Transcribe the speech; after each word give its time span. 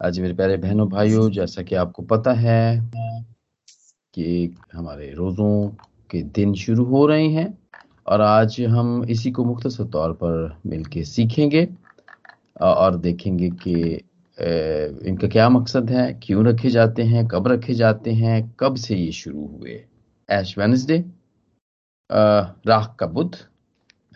आज 0.00 0.18
मेरे 0.20 0.34
प्यारे 0.34 0.56
बहनों, 0.56 0.88
भाइयों, 0.88 1.30
जैसा 1.30 1.62
कि 1.62 1.74
आपको 1.74 2.02
पता 2.02 2.32
है 2.32 2.90
कि 4.14 4.56
हमारे 4.72 5.10
रोज़ों 5.14 5.68
के 6.10 6.22
दिन 6.36 6.54
शुरू 6.54 6.84
हो 6.84 7.04
रहे 7.06 7.26
हैं 7.28 7.58
और 8.06 8.20
आज 8.20 8.60
हम 8.70 9.04
इसी 9.04 9.30
को 9.30 9.44
मुख्तसर 9.44 9.84
तौर 9.92 10.12
पर 10.22 10.56
मिलके 10.66 11.04
सीखेंगे 11.04 11.66
और 12.60 12.96
देखेंगे 12.98 13.50
कि 13.50 13.74
इनका 15.08 15.28
क्या 15.28 15.48
मकसद 15.48 15.90
है, 15.90 16.12
क्यों 16.22 16.46
रखे 16.46 16.70
जाते 16.70 17.02
हैं, 17.02 17.26
कब 17.28 17.48
रखे 17.48 17.74
जाते 17.74 18.12
हैं, 18.12 18.54
कब 18.60 18.76
से 18.76 18.96
ये 18.96 19.12
शुरू 19.12 19.46
हुए। 19.48 19.84
एश 20.28 20.56
वेनसडे 20.58 20.98
राख 22.10 22.96
का 23.00 23.06
बुद्ध 23.08 23.34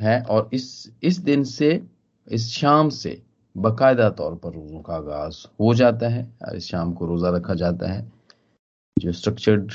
है 0.01 0.21
और 0.23 0.51
इस 0.55 0.91
इस 1.03 1.19
दिन 1.21 1.45
से, 1.45 1.81
इस 2.29 2.49
शाम 2.51 2.89
से 2.91 3.21
बाकायदा 3.57 4.09
तौर 4.11 4.35
पर 4.35 4.53
रोज़ों 4.53 4.81
का 4.81 4.95
आगाज़ 4.95 5.37
हो 5.61 5.75
जाता 5.75 6.09
है 6.09 6.27
इस 6.55 6.69
शाम 6.69 6.93
को 6.93 7.07
रोज़ा 7.07 7.31
रखा 7.31 7.55
जाता 7.55 7.93
है। 7.93 8.13
जो 8.97 9.13
स्ट्रक्चर्ड 9.13 9.73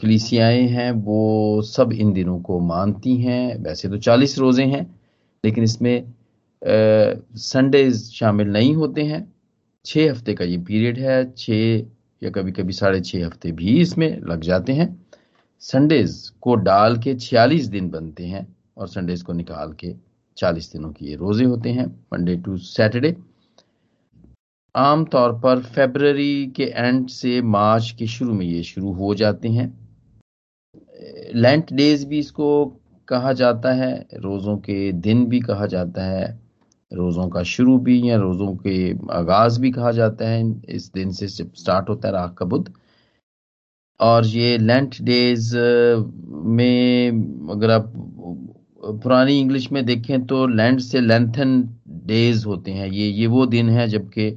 कलीसियाएँ 0.00 0.66
हैं, 0.68 0.90
वो 0.92 1.62
सब 1.62 1.92
इन 1.92 2.12
दिनों 2.12 2.38
को 2.40 2.58
मानती 2.60 3.16
हैं। 3.16 3.56
वैसे 3.62 3.88
तो 3.88 3.96
चालीस 3.98 4.38
रोज़े 4.38 4.64
हैं, 4.64 4.84
लेकिन 5.44 5.64
इसमें 5.64 6.12
संडेज 6.62 8.02
शामिल 8.12 8.48
नहीं 8.48 8.74
होते 8.74 9.02
हैं। 9.04 9.32
छः 9.86 10.10
हफ़्ते 10.10 10.34
का 10.34 10.44
ये 10.44 10.58
पीरियड 10.58 10.98
है 10.98 11.32
छः 11.32 11.86
या 12.22 12.30
कभी 12.30 12.52
कभी 12.52 12.72
साढ़े 12.72 13.00
छः 13.00 13.24
हफ़्ते 13.26 13.52
भी 13.52 13.80
इसमें 13.80 14.20
लग 14.20 14.40
जाते 14.40 14.72
हैं। 14.72 14.88
संडेज 15.62 16.16
को 16.40 16.54
डाल 16.56 16.96
के 16.98 17.14
छियालीस 17.14 17.66
दिन 17.66 17.90
बनते 17.90 18.24
हैं 18.24 18.46
और 18.76 18.88
संडेज 18.88 19.22
को 19.22 19.32
निकाल 19.32 19.72
के 19.74 19.94
चालीस 20.36 20.72
दिनों 20.72 20.90
की 20.92 21.06
ये 21.06 21.16
रोज़े 21.16 21.44
होते 21.44 21.70
हैं 21.70 21.86
मंडे 22.12 22.36
टू 22.36 22.56
सैटरडे 22.58 23.16
आमतौर 24.74 25.32
पर 25.38 25.60
फेबररी 25.64 26.46
के 26.56 26.64
एंड 26.64 27.08
से 27.08 27.40
मार्च 27.42 27.90
के 27.98 28.06
शुरू 28.06 28.34
में 28.34 28.44
ये 28.46 28.62
शुरू 28.62 28.92
हो 28.92 29.14
जाते 29.14 29.48
हैं। 29.48 29.66
लेंट 31.34 31.72
डेज़ 31.72 32.06
भी 32.06 32.18
इसको 32.18 32.64
कहा 33.08 33.32
जाता 33.32 33.72
है, 33.72 34.06
रोज़ों 34.14 34.56
के 34.58 34.92
दिन 34.92 35.24
भी 35.26 35.40
कहा 35.40 35.66
जाता 35.66 36.04
है, 36.04 36.40
रोज़ों 36.90 37.28
का 37.28 37.42
शुरू 37.42 37.76
भी 37.78 38.00
या 38.10 38.16
रोज़ों 38.16 38.54
के 38.56 38.92
आगाज़ 39.12 39.60
भी 39.60 39.70
कहा 39.70 39.92
जाता 39.92 40.28
है। 40.28 40.42
इस 40.68 40.90
दिन 40.92 41.10
से 41.12 41.28
स्टार्ट 41.28 41.88
होता 41.88 42.08
है 42.08 42.14
राख 42.14 42.34
का 42.34 42.44
बुद्ध 42.46 42.72
और 44.00 44.26
ये 44.26 44.56
लेंट 44.58 45.00
डेज़ 45.02 45.56
में 45.56 47.48
अगर 47.52 47.70
आप 47.70 47.92
पुरानी 48.82 49.38
इंग्लिश 49.40 49.70
में 49.72 49.84
देखें 49.86 50.24
तो 50.26 50.46
लैंड 50.46 50.80
से 50.80 51.00
लेंथन 51.00 51.62
डेज़ 52.06 52.46
होते 52.46 52.70
हैं। 52.70 52.88
ये 52.88 53.08
ये 53.08 53.26
वो 53.26 53.44
दिन 53.46 53.68
है 53.70 53.86
जबकि 53.88 54.30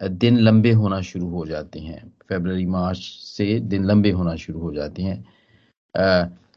दिन 0.00 0.38
लंबे 0.38 0.70
होना 0.72 1.00
शुरू 1.00 1.28
हो 1.30 1.44
जाते 1.46 1.80
हैं। 1.80 2.02
फेबररी 2.28 2.66
मार्च 2.66 2.98
से 2.98 3.58
दिन 3.60 3.84
लंबे 3.84 4.10
होना 4.10 4.34
शुरू 4.36 4.60
हो 4.60 4.72
जाते 4.74 5.02
हैं। 5.02 5.22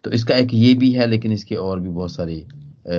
तो 0.04 0.12
इसका 0.12 0.36
एक 0.36 0.54
ये 0.54 0.74
भी 0.74 0.92
है, 0.92 1.08
लेकिन 1.08 1.32
इसके 1.32 1.56
और 1.56 1.80
भी 1.80 1.90
बहुत 1.90 2.12
सारे 2.12 2.46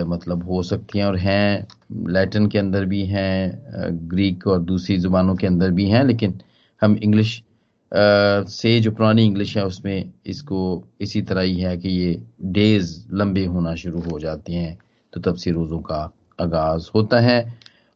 मतलब 0.04 0.42
हो 0.44 0.62
सकती 0.62 0.98
हैं 0.98 1.06
और 1.06 1.16
हैं। 1.16 1.66
लैटिन 2.08 2.46
के 2.48 2.58
अंदर 2.58 2.84
भी 2.84 3.04
हैं 3.06 3.98
ग्रीक 4.10 4.46
और 4.46 4.58
दूसरी 4.62 4.96
ज़ुबानों 4.98 5.36
के 5.36 5.46
अंदर 5.46 5.70
भी 5.70 5.88
हैं, 5.90 6.04
लेकिन 6.04 6.40
हम 6.82 6.96
इंग्लिश 6.96 7.42
से 7.92 8.78
जो 8.80 8.90
पुरानी 8.92 9.24
इंग्लिश 9.26 9.56
है, 9.56 9.64
उसमें 9.66 10.12
इसको 10.26 10.84
इसी 11.00 11.22
तरह 11.22 11.40
ही 11.42 11.60
है 11.60 11.76
कि 11.76 11.88
ये 11.90 12.22
डेज़ 12.52 12.96
लंबे 13.12 13.44
होना 13.46 13.74
शुरू 13.74 14.00
हो 14.02 14.18
जाते 14.20 14.52
हैं 14.52 14.78
तो 15.12 15.20
तब 15.20 15.34
से 15.36 15.50
रोज़ों 15.50 15.80
का 15.82 16.00
आगाज़ 16.38 16.90
होता 16.94 17.20
है। 17.20 17.38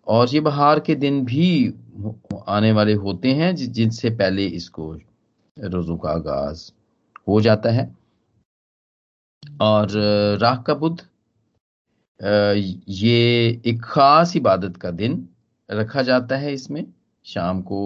और 0.07 0.29
ये 0.29 0.41
बहार 0.41 0.81
के 0.81 0.95
दिन 0.97 1.25
भी 1.25 1.73
आने 2.49 2.73
वाले 2.73 2.95
होते 2.97 3.33
हैं 3.35 3.55
जिनसे 3.57 4.11
पहले 4.13 4.47
इसको 4.47 4.93
रोज़ों 5.57 5.97
का 5.97 6.11
आगाज़ 6.11 6.71
हो 7.29 7.41
जाता 7.41 7.71
है। 7.71 7.91
और 9.43 9.89
राख 10.41 10.63
का 10.67 10.75
बुद्ध 10.75 11.01
ये 12.21 13.61
एक 13.67 13.81
खास 13.85 14.35
इबादत 14.37 14.77
का 14.77 14.91
दिन 14.93 15.29
रखा 15.69 16.03
जाता 16.03 16.37
है 16.37 16.53
इसमें। 16.55 16.85
शाम 17.27 17.61
को 17.63 17.81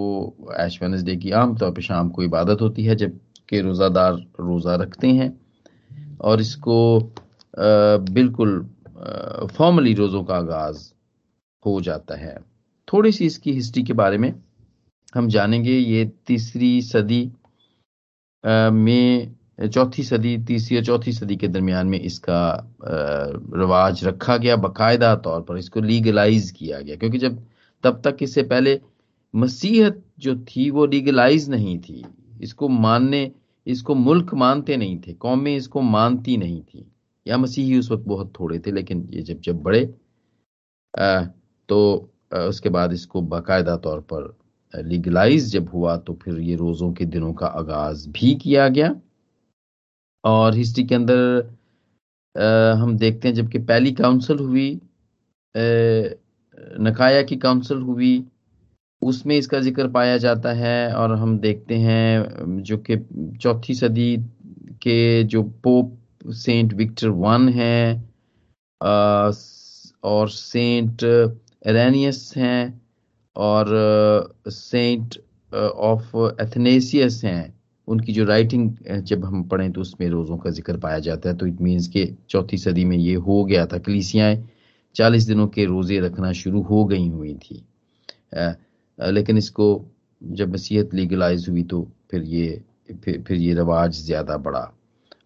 एश 0.59 0.81
वेनसडे 0.81 1.15
की 1.15 1.31
आमतौर 1.33 1.71
पर 1.71 1.81
शाम 1.81 2.09
को 2.09 2.23
इबादत 2.23 2.61
होती 2.61 2.83
है, 2.83 2.95
जबकि 2.95 3.59
रोज़ादार 3.61 4.13
रोज़ा 4.39 4.75
रखते 4.75 5.07
हैं। 5.09 5.31
और 6.21 6.41
इसको 6.41 6.77
बिल्कुल 7.53 8.59
फॉर्मली 9.51 9.93
रोज़ों 9.93 10.23
का 10.23 10.35
आगाज़ 10.35 10.89
हो 11.63 11.79
जाता 11.81 12.15
है। 12.15 12.37
थोड़ी 12.87 13.11
सी 13.11 13.25
इसकी 13.25 13.51
हिस्ट्री 13.53 13.83
के 13.83 13.93
बारे 13.93 14.17
में 14.17 14.33
हम 15.15 15.27
जानेंगे। 15.29 15.71
ये 15.71 16.05
तीसरी 16.27 16.81
सदी 16.81 17.23
में, 18.43 19.35
चौथी 19.65 20.03
सदी, 20.03 20.37
तीसरी 20.37 20.77
और 20.77 20.83
चौथी 20.83 21.11
सदी 21.13 21.35
के 21.35 21.47
दरमियान 21.47 21.87
में 21.87 21.99
इसका 21.99 22.41
रिवाज 22.83 24.03
रखा 24.05 24.37
गया। 24.37 24.55
बाकायदा 24.57 25.15
तौर 25.17 25.41
पर 25.41 25.57
इसको 25.57 25.81
लीगलाइज 25.81 26.51
किया 26.51 26.79
गया, 26.81 26.95
क्योंकि 26.95 27.17
जब, 27.17 27.43
तब 27.83 28.01
तक 28.05 28.17
इससे 28.21 28.43
पहले 28.43 28.79
मसीहत 29.33 30.03
जो 30.19 30.35
थी 30.45 30.69
वो 30.71 30.85
लीगलाइज 30.85 31.49
नहीं 31.49 31.77
थी। 31.79 32.03
इसको 32.41 32.67
मानने 32.69 33.31
इसको 33.67 33.95
मुल्क 33.95 34.33
मानते 34.35 34.77
नहीं 34.77 34.97
थे 34.99 35.13
कौमें 35.15 35.55
इसको 35.55 35.81
मानती 35.81 36.37
नहीं 36.37 36.61
थी। 36.61 36.85
या 37.25 37.37
मसीही 37.37 37.77
उस 37.79 37.91
वक्त 37.91 38.03
बहुत 38.07 38.33
थोड़े 38.39 38.59
थे 38.59 38.71
लेकिन 38.71 39.07
ये 39.13 39.21
जब 39.21 39.41
जब 39.41 39.61
बड़े 39.63 39.83
आ, 40.93 41.21
तो 41.69 42.09
आ, 42.33 42.39
उसके 42.39 42.69
बाद 42.69 42.93
इसको 42.93 43.21
बाकायदा 43.23 43.75
तौर 43.77 43.99
पर 44.13 44.35
लीगलाइज 44.73 45.51
जब 45.51 45.69
हुआ 45.69 45.95
तो 45.97 46.13
फिर 46.23 46.39
ये 46.39 46.55
रोज़ों 46.55 46.91
के 46.93 47.05
दिनों 47.05 47.33
का 47.33 47.47
आगाज़ 47.47 48.07
भी 48.09 48.33
किया 48.35 48.67
गया। 48.69 48.95
और 50.23 50.55
हिस्ट्री 50.55 50.83
के 50.83 50.95
अंदर 50.95 51.19
आ, 52.35 52.73
हम 52.73 52.97
देखते 52.97 53.27
हैं 53.27 53.35
जबकि 53.35 53.59
पहली 53.59 53.91
काउंसिल 53.93 54.39
हुई 54.39 54.69
नकाया 56.81 57.21
की 57.23 57.35
काउंसिल 57.37 57.77
हुई 57.81 58.25
उसमें 59.01 59.35
इसका 59.37 59.59
ज़िक्र 59.59 59.87
पाया 59.87 60.17
जाता 60.17 60.53
है 60.53 60.93
और 60.93 61.11
हम 61.17 61.37
देखते 61.39 61.75
हैं 61.77 62.61
जो 62.63 62.77
कि 62.77 62.97
चौथी 63.41 63.73
सदी 63.73 64.15
के 64.81 65.23
जो 65.23 65.43
पोप 65.63 65.97
सेंट 66.35 66.73
विक्टर 66.73 67.09
वन 67.09 67.47
है 67.49 68.03
और 70.03 70.29
सेंट 70.29 71.03
एरेनियस 71.03 72.33
हैं 72.37 72.81
और 73.35 73.65
सेंट 74.47 75.17
ऑफ़ 75.51 76.15
एथनेसियस 76.41 77.21
हैं। 77.25 77.53
उनकी 77.87 78.13
जो 78.13 78.23
राइटिंग 78.25 78.69
जब 79.01 79.25
हम 79.25 79.43
पढ़ें 79.43 79.71
तो 79.71 79.81
उसमें 79.81 80.07
रोज़ों 80.09 80.37
का 80.37 80.49
ज़िक्र 80.49 80.77
पाया 80.77 80.99
जाता 80.99 81.29
है। 81.29 81.35
तो 81.37 81.47
इट 81.47 81.61
मीन्स 81.61 81.87
के 81.87 82.05
चौथी 82.29 82.57
सदी 82.57 82.85
में 82.85 82.97
ये 82.97 83.13
हो 83.15 83.43
गया 83.45 83.65
था। 83.65 83.77
कलीसियाएँ 83.77 84.43
चालीस 84.95 85.23
दिनों 85.23 85.47
के 85.47 85.65
रोज़े 85.65 85.99
रखना 85.99 86.31
शुरू 86.33 86.61
हो 86.61 86.83
गई 86.85 87.07
हुई 87.09 87.33
थी। 87.35 87.63
लेकिन 88.99 89.37
इसको 89.37 89.67
जब 90.21 90.53
मसीहत 90.53 90.93
लीगलाइज 90.93 91.47
हुई 91.49 91.63
तो 91.65 91.81
फिर 92.11 92.23
ये 92.25 92.63
फिर, 93.03 93.21
फिर 93.27 93.37
ये 93.37 93.53
रवाज 93.53 93.91
ज़्यादा 93.95 94.37
बढ़ा। 94.39 94.71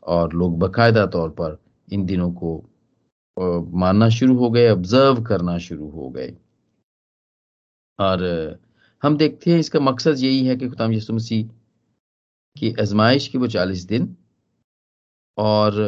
और 0.06 0.34
लोग 0.34 0.58
बाकायदा 0.60 1.06
तौर 1.08 1.30
पर 1.32 1.58
इन 1.88 2.06
दिनों 2.06 2.32
को 2.34 2.58
मानना 3.78 4.10
शुरू 4.10 4.36
हो 4.38 4.50
गए 4.52 4.70
ऑब्ज़र्व 4.70 5.22
करना 5.24 5.58
शुरू 5.60 5.90
हो 5.90 6.10
गए। 6.10 6.34
और 8.00 8.24
हम 9.04 9.18
देखते 9.18 9.52
हैं 9.52 9.60
इसका 9.60 9.80
मकसद 9.80 10.20
यही 10.20 10.46
है 10.46 10.56
कि 10.56 10.68
खुदाम 10.70 10.94
यसु 10.94 11.14
मसीह 11.14 11.48
की 12.56 12.74
आजमाइश 12.82 13.28
की 13.28 13.38
वो 13.38 13.48
चालीस 13.48 13.84
दिन 13.86 14.16
और 15.38 15.80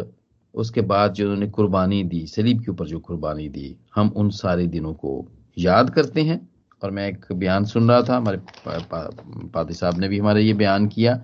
उसके 0.56 0.82
बाद 0.84 1.14
जो 1.14 1.24
उन्होंने 1.26 1.48
कुर्बानी 1.50 2.04
दी 2.04 2.26
सलीब 2.28 2.64
के 2.64 2.72
ऊपर 2.72 2.88
जो 2.88 3.00
कुर्बानी 3.00 3.48
दी 3.50 3.76
हम 3.96 4.10
उन 4.18 4.30
सारे 4.32 4.68
दिनों 4.68 4.94
को 4.94 5.14
याद 5.58 5.90
करते 5.90 6.22
हैं। 6.22 6.40
और 6.84 6.92
मैं 6.92 7.08
एक 7.08 7.26
बयान 7.34 7.66
सुन 7.66 7.90
रहा 7.90 8.02
था, 8.02 8.16
हमारे 8.18 8.40
पादी 9.50 9.74
साहब 9.74 10.00
ने 10.00 10.08
भी 10.08 10.20
हमारे 10.20 10.42
ये 10.42 10.54
बयान 10.54 10.88
किया 10.88 11.16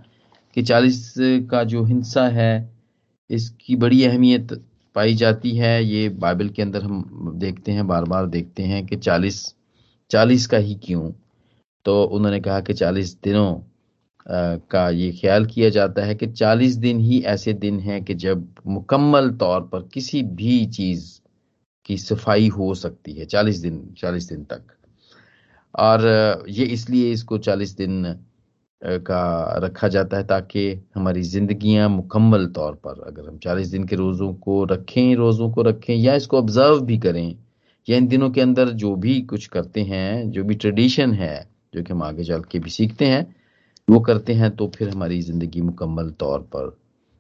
कि 0.56 0.63
चालीस 0.63 1.13
का 1.51 1.63
जो 1.63 1.83
हिंसा 1.86 2.28
है, 2.28 2.69
इसकी 3.30 3.75
बड़ी 3.75 4.04
अहमियत 4.06 4.54
पाई 4.95 5.13
जाती 5.13 5.56
है। 5.57 5.83
ये 5.86 6.07
बाइबल 6.10 6.50
के 6.50 6.62
अंदर 6.62 6.83
हम 6.83 7.31
देखते 7.36 7.72
हैं 7.72 7.88
बार 7.88 8.06
बार 8.06 8.25
देखते 8.28 8.63
हैं 8.63 8.86
कि 8.88 8.95
चालीस 8.98 9.44
चालीस 10.12 10.48
का 10.48 10.57
ही 10.57 10.75
क्यों? 10.75 11.12
तो 11.86 12.04
उन्होंने 12.04 12.39
कहा 12.39 12.60
कि 12.62 12.74
चालीस 12.74 13.16
दिनों 13.24 13.54
का 14.72 14.89
ये 14.89 15.12
ख्याल 15.12 15.45
किया 15.45 15.69
जाता 15.69 16.06
है 16.06 16.16
कि 16.16 16.28
चालीस 16.28 16.75
दिन 16.78 17.00
ही 17.00 17.22
ऐसे 17.28 17.54
दिन 17.56 17.80
हैं 17.80 18.04
कि 18.04 18.13
जब 18.16 18.48
मुकम्मल 18.68 19.30
तौर 19.39 19.62
पर 19.62 19.88
किसी 19.94 20.24
भी 20.24 20.66
चीज़ 20.68 21.07
की 21.86 21.98
सफ़ाई 21.98 22.48
हो 22.48 22.74
सकती 22.75 23.13
है, 23.13 23.25
चालीस 23.25 23.57
दिन 23.57 23.81
चालीस 23.98 24.30
दिन 24.30 24.44
तक। 24.44 24.62
और 25.74 26.45
ये 26.50 26.66
इसलिए 26.66 27.12
इसको 27.12 27.38
चालीस 27.38 27.75
दिन 27.75 28.04
का 28.81 29.57
रखा 29.63 29.88
जाता 29.88 30.18
है 30.18 30.24
ताकि 30.27 30.62
हमारी 30.95 31.21
जिंदगियाँ 31.24 31.88
मुकम्मल 31.89 32.45
तौर 32.48 32.74
पर 32.75 33.01
अगर 33.07 33.27
हम 33.30 33.38
चालीस 33.38 33.68
दिन 33.68 33.83
के 33.88 33.95
रोज़ों 33.95 34.33
को 34.36 34.63
रखें, 34.66 35.16
रोज़ों 35.16 35.50
को 35.51 35.62
रखें 35.62 35.95
या 35.95 36.16
इसको 36.16 36.38
ऑब्ज़र्व 36.38 36.80
भी 36.81 36.98
करें 36.98 37.36
या 37.88 37.98
इन 37.98 38.07
दिनों 38.07 38.30
के 38.30 38.42
अंदर 38.42 38.69
जो 38.69 38.95
भी 38.95 39.21
कुछ 39.21 39.45
करते 39.48 39.81
हैं, 39.81 40.31
जो 40.31 40.44
भी 40.44 40.56
ट्रेडिशन 40.56 41.13
है, 41.13 41.50
जो 41.74 41.83
कि 41.83 41.94
हम 41.94 42.04
आगे 42.04 42.24
चल 42.24 42.42
के 42.42 42.60
भी 42.60 42.69
सीखते 42.69 43.06
हैं, 43.06 43.36
वो 43.88 44.00
करते 44.00 44.33
हैं 44.33 44.56
तो 44.56 44.68
फिर 44.75 44.89
हमारी 44.89 45.21
ज़िंदगी 45.21 45.62
मुकम्मल 45.62 46.10
तौर 46.19 46.39
पर 46.56 46.77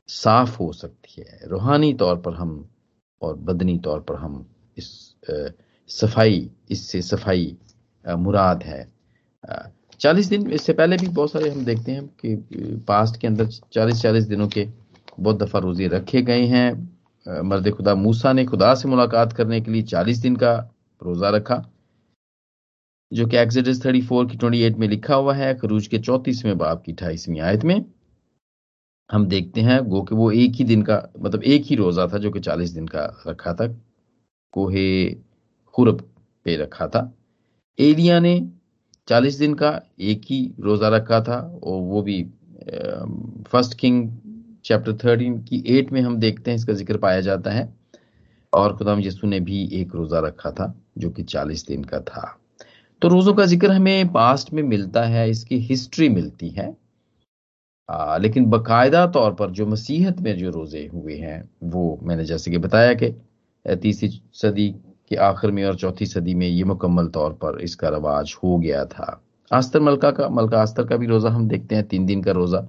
साफ़ 0.09 0.57
हो 0.57 0.71
सकती 0.73 1.21
है। 1.21 1.39
रूहानी 1.47 1.93
तौर 1.93 2.17
पर 2.17 2.33
हम 2.33 2.69
और 3.21 3.35
बदनी 3.37 3.77
तौर 3.79 3.99
पर 4.01 4.15
हम 4.15 4.45
इस 4.77 4.89
सफ़ाई, 5.89 6.49
इससे 6.71 7.01
सफ़ाई 7.01 7.55
मुराद 8.05 8.63
है। 8.63 8.87
चालीस 9.99 10.27
दिन, 10.27 10.49
इससे 10.51 10.73
पहले 10.73 10.97
भी 10.97 11.07
बहुत 11.09 11.31
सारे 11.31 11.49
हम 11.49 11.63
देखते 11.65 11.91
हैं 11.91 12.05
कि 12.17 12.35
पास्ट 12.87 13.19
के 13.21 13.27
अंदर 13.27 13.45
चालीस 13.73 14.01
चालीस 14.01 14.25
दिनों 14.25 14.47
के 14.47 14.67
बहुत 15.19 15.37
दफ़ा 15.37 15.59
रोज़े 15.59 15.87
रखे 15.87 16.21
गए 16.21 16.45
हैं। 16.47 17.41
मर्द 17.43 17.69
खुदा 17.71 17.95
मूसा 17.95 18.31
ने 18.33 18.45
खुदा 18.45 18.73
से 18.75 18.87
मुलाकात 18.89 19.33
करने 19.33 19.59
के 19.61 19.71
लिए 19.71 19.81
चालीस 19.83 20.17
दिन 20.17 20.35
का 20.35 20.53
रोज़ा 21.01 21.29
रखा, 21.29 21.63
जो 23.11 23.25
कि 23.27 23.37
एक्सिडस 23.37 23.83
थर्टी 23.85 24.01
फोर 24.01 24.25
की 24.27 24.37
ट्वेंटी 24.37 24.61
एट 24.61 24.77
में 24.77 24.87
लिखा 24.87 25.15
हुआ 25.15 25.33
है, 25.35 25.53
खरूज 25.57 25.87
के 25.87 25.99
चौतीसवें 25.99 26.57
बाप 26.57 26.83
की 26.83 26.91
अठाईसवीं 26.91 27.39
आयत 27.41 27.63
में। 27.63 27.85
हम 29.09 29.25
देखते 29.27 29.61
हैं 29.61 29.83
गो 29.85 30.01
कि 30.01 30.15
वो 30.15 30.31
एक 30.31 30.55
ही 30.55 30.63
दिन 30.65 30.81
का 30.81 31.01
मतलब 31.19 31.43
एक 31.43 31.63
ही 31.65 31.75
रोज़ा 31.75 32.07
था 32.07 32.17
जो 32.17 32.31
कि 32.31 32.39
चालीस 32.39 32.69
दिन 32.71 32.87
का 32.87 33.05
रखा 33.27 33.53
था, 33.53 33.67
कोहे 34.53 35.15
खुरब 35.75 36.01
पे 36.45 36.55
रखा 36.57 36.87
था। 36.87 37.11
एलिया 37.79 38.19
ने 38.19 38.39
चालीस 39.07 39.35
दिन 39.35 39.53
का 39.53 39.69
एक 40.01 40.21
ही 40.25 40.39
रोजा 40.59 40.89
रखा 40.89 41.19
था 41.21 41.39
और 41.63 41.81
वो 41.81 42.01
भी 42.01 42.21
फ़र्स्ट 43.47 43.77
किंग 43.79 44.09
चैप्टर 44.65 44.93
थर्टीन 45.03 45.37
की 45.43 45.63
एट 45.77 45.91
में 45.91 46.01
हम 46.01 46.17
देखते 46.19 46.51
हैं 46.51 46.57
इसका 46.57 46.73
ज़िक्र 46.73 46.97
पाया 46.97 47.21
जाता 47.21 47.51
है। 47.51 47.67
और 48.53 48.75
खुदाम 48.77 48.99
यसु 48.99 49.27
ने 49.27 49.39
भी 49.39 49.63
एक 49.73 49.95
रोजा 49.95 50.19
रखा 50.19 50.51
था 50.51 50.73
जो 50.97 51.09
कि 51.09 51.23
चालीस 51.23 51.65
दिन 51.67 51.83
का 51.83 51.99
था। 52.01 52.35
तो 53.01 53.07
रोजों 53.07 53.33
का 53.33 53.45
ज़िक्र 53.45 53.71
हमें 53.71 54.11
पास्ट 54.11 54.53
में 54.53 54.61
मिलता 54.63 55.03
है 55.05 55.29
इसकी 55.29 55.57
हिस्ट्री 55.59 56.09
मिलती 56.09 56.49
है। 56.49 56.75
आ, 57.89 58.17
लेकिन 58.17 58.45
बकायदा 58.45 59.05
तौर 59.07 59.33
पर 59.33 59.51
जो 59.51 59.65
मसीहत 59.67 60.19
में 60.21 60.35
जो 60.37 60.49
रोज़े 60.51 60.85
हुए 60.93 61.15
हैं 61.17 61.41
वो 61.63 61.99
मैंने 62.03 62.25
जैसे 62.25 62.51
कि 62.51 62.57
बताया 62.57 62.93
कि 62.93 63.13
तीसरी 63.65 64.09
सदी 64.33 64.73
कि 65.11 65.15
आखिर 65.15 65.51
में 65.51 65.63
और 65.65 65.75
चौथी 65.75 66.05
सदी 66.05 66.33
में 66.35 66.47
ये 66.47 66.63
मुकम्मल 66.63 67.07
तौर 67.07 67.33
पर 67.33 67.59
इसका 67.61 67.89
रवाज 67.89 68.35
हो 68.43 68.57
गया 68.57 68.85
था। 68.85 69.21
आस्तर 69.51 69.79
मलका 69.79 70.11
का, 70.11 70.29
मलका 70.29 70.61
आस्तर 70.61 70.87
का 70.87 70.97
भी 70.97 71.07
रोज़ा 71.07 71.29
हम 71.29 71.47
देखते 71.47 71.75
हैं, 71.75 71.87
तीन 71.87 72.05
दिन 72.05 72.23
का 72.23 72.31
रोज़ा। 72.31 72.67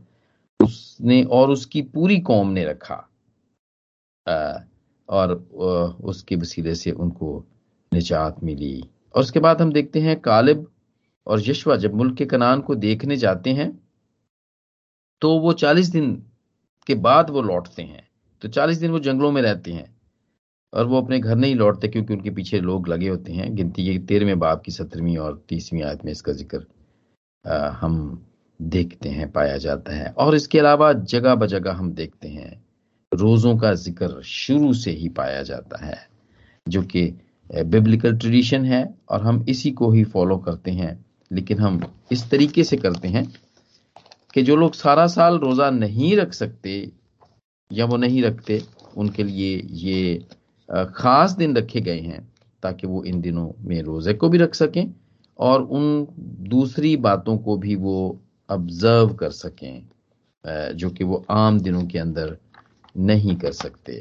उसने 0.60 1.22
और 1.22 1.50
उसकी 1.50 1.82
पूरी 1.84 2.18
कौम 2.20 2.48
ने 2.48 2.64
रखा। 2.64 3.06
और 5.08 5.32
उसके 6.02 6.36
वसीले 6.36 6.74
से 6.74 6.90
उनको 6.90 7.44
निजात 7.92 8.42
मिली। 8.44 8.80
और 9.14 9.22
उसके 9.22 9.40
बाद 9.40 9.60
हम 9.62 9.72
देखते 9.72 10.00
हैं 10.00 10.18
कालिब 10.20 10.66
और 11.26 11.40
यशवा 11.48 11.76
जब 11.76 11.94
मुल्क 11.94 12.16
के 12.16 12.24
कनान 12.26 12.60
को 12.60 12.74
देखने 12.74 13.16
जाते 13.16 13.50
हैं 13.50 13.70
तो 15.22 15.38
वो 15.38 15.52
चालीस 15.52 15.86
दिन 15.86 16.12
के 16.86 16.94
बाद 16.96 17.30
वो 17.30 17.42
लौटते 17.42 17.82
हैं। 17.82 18.08
तो 18.42 18.48
चालीस 18.48 18.78
दिन 18.78 18.90
वो 18.90 18.98
जंगलों 18.98 19.30
में 19.32 19.40
रहते 19.42 19.72
हैं। 19.72 19.99
और 20.72 20.86
वो 20.86 21.00
अपने 21.00 21.18
घर 21.18 21.36
नहीं 21.36 21.54
लौटते 21.54 21.88
क्योंकि 21.88 22.14
उनके 22.14 22.30
पीछे 22.30 22.60
लोग 22.60 22.88
लगे 22.88 23.08
होते 23.08 23.32
हैं। 23.32 23.54
गिनती 23.54 23.84
के 23.84 23.98
तेरहवें 24.06 24.38
बाप 24.38 24.62
की 24.64 24.72
सत्रहवीं 24.72 25.16
और 25.18 25.42
तीसवीं 25.48 25.82
आयत 25.82 26.04
में 26.04 26.12
इसका 26.12 26.32
ज़िक्र 26.32 26.66
हम 27.80 28.26
देखते 28.60 29.08
हैं, 29.08 29.30
पाया 29.32 29.56
जाता 29.58 29.92
है। 29.92 30.10
और 30.10 30.34
इसके 30.34 30.58
अलावा 30.58 30.92
जगह 30.92 31.34
ब 31.34 31.46
जगह 31.46 31.72
हम 31.72 31.92
देखते 31.92 32.28
हैं। 32.28 32.52
रोजों 33.12 33.56
का 33.58 33.72
ज़िक्र 33.74 34.22
शुरू 34.24 34.72
से 34.74 34.90
ही 34.90 35.08
पाया 35.10 35.42
जाता 35.42 35.84
है, 35.84 35.96
जो 36.66 36.82
कि 36.84 37.02
बिब्लिकल 37.50 38.16
ट्रेडिशन 38.16 38.64
है 38.64 38.82
और 39.10 39.22
हम 39.22 39.44
इसी 39.48 39.70
को 39.72 39.90
ही 39.92 40.04
फॉलो 40.06 40.36
करते 40.38 40.70
हैं। 40.72 40.98
लेकिन 41.30 41.58
हम 41.58 41.80
इस 42.12 42.28
तरीके 42.30 42.64
से 42.64 42.76
करते 42.76 43.08
हैं 43.08 43.24
कि 44.34 44.42
जो 44.42 44.56
लोग 44.56 44.74
सारा 44.74 45.06
साल 45.08 45.38
रोजा 45.38 45.70
नहीं 45.70 46.16
रख 46.16 46.32
सकते 46.32 46.90
या 47.70 47.84
वो 47.86 47.96
नहीं 47.96 48.22
रखते, 48.22 48.62
उनके 48.96 49.22
लिए 49.22 49.60
ये 49.64 50.24
खास 50.70 51.32
दिन 51.32 51.56
रखे 51.56 51.80
गए 51.80 52.00
हैं 52.00 52.20
ताकि 52.62 52.86
वो 52.86 53.02
इन 53.04 53.20
दिनों 53.20 53.50
में 53.60 53.80
रोज़े 53.82 54.14
को 54.14 54.28
भी 54.28 54.38
रख 54.38 54.54
सकें 54.54 54.94
और 55.38 55.62
उन 55.62 56.06
दूसरी 56.48 56.96
बातों 56.98 57.36
को 57.38 57.56
भी 57.56 57.74
वो 57.76 58.20
ऑब्ज़र्व 58.48 59.14
कर 59.14 59.30
सकें 59.30 60.76
जो 60.76 60.90
कि 60.90 61.04
वो 61.04 61.24
आम 61.30 61.60
दिनों 61.60 61.84
के 61.86 61.98
अंदर 61.98 62.36
नहीं 62.98 63.36
कर 63.36 63.52
सकते। 63.52 63.94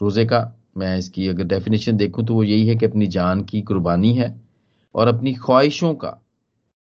रोज़े 0.00 0.24
का 0.24 0.40
मैं 0.76 0.96
इसकी 0.98 1.28
अगर 1.28 1.44
डेफिनेशन 1.44 1.96
देखूँ 1.96 2.24
तो 2.26 2.34
वो 2.34 2.42
यही 2.44 2.66
है 2.68 2.76
कि 2.76 2.86
अपनी 2.86 3.06
जान 3.08 3.42
की 3.44 3.62
कुर्बानी 3.62 4.12
है 4.14 4.34
और 4.94 5.08
अपनी 5.08 5.34
ख्वाहिशों 5.34 5.94
का, 5.94 6.20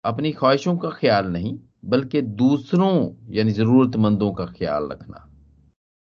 अपनी 0.04 0.32
ख्वाहिशों 0.32 0.76
का 0.76 0.90
ख्याल 0.90 1.26
नहीं, 1.26 1.58
बल्कि 1.84 2.22
दूसरों 2.22 2.94
यानी 3.30 3.52
ज़रूरतमंदों 3.52 4.32
का 4.32 4.44
ख्याल 4.48 4.88
रखना। 4.92 5.28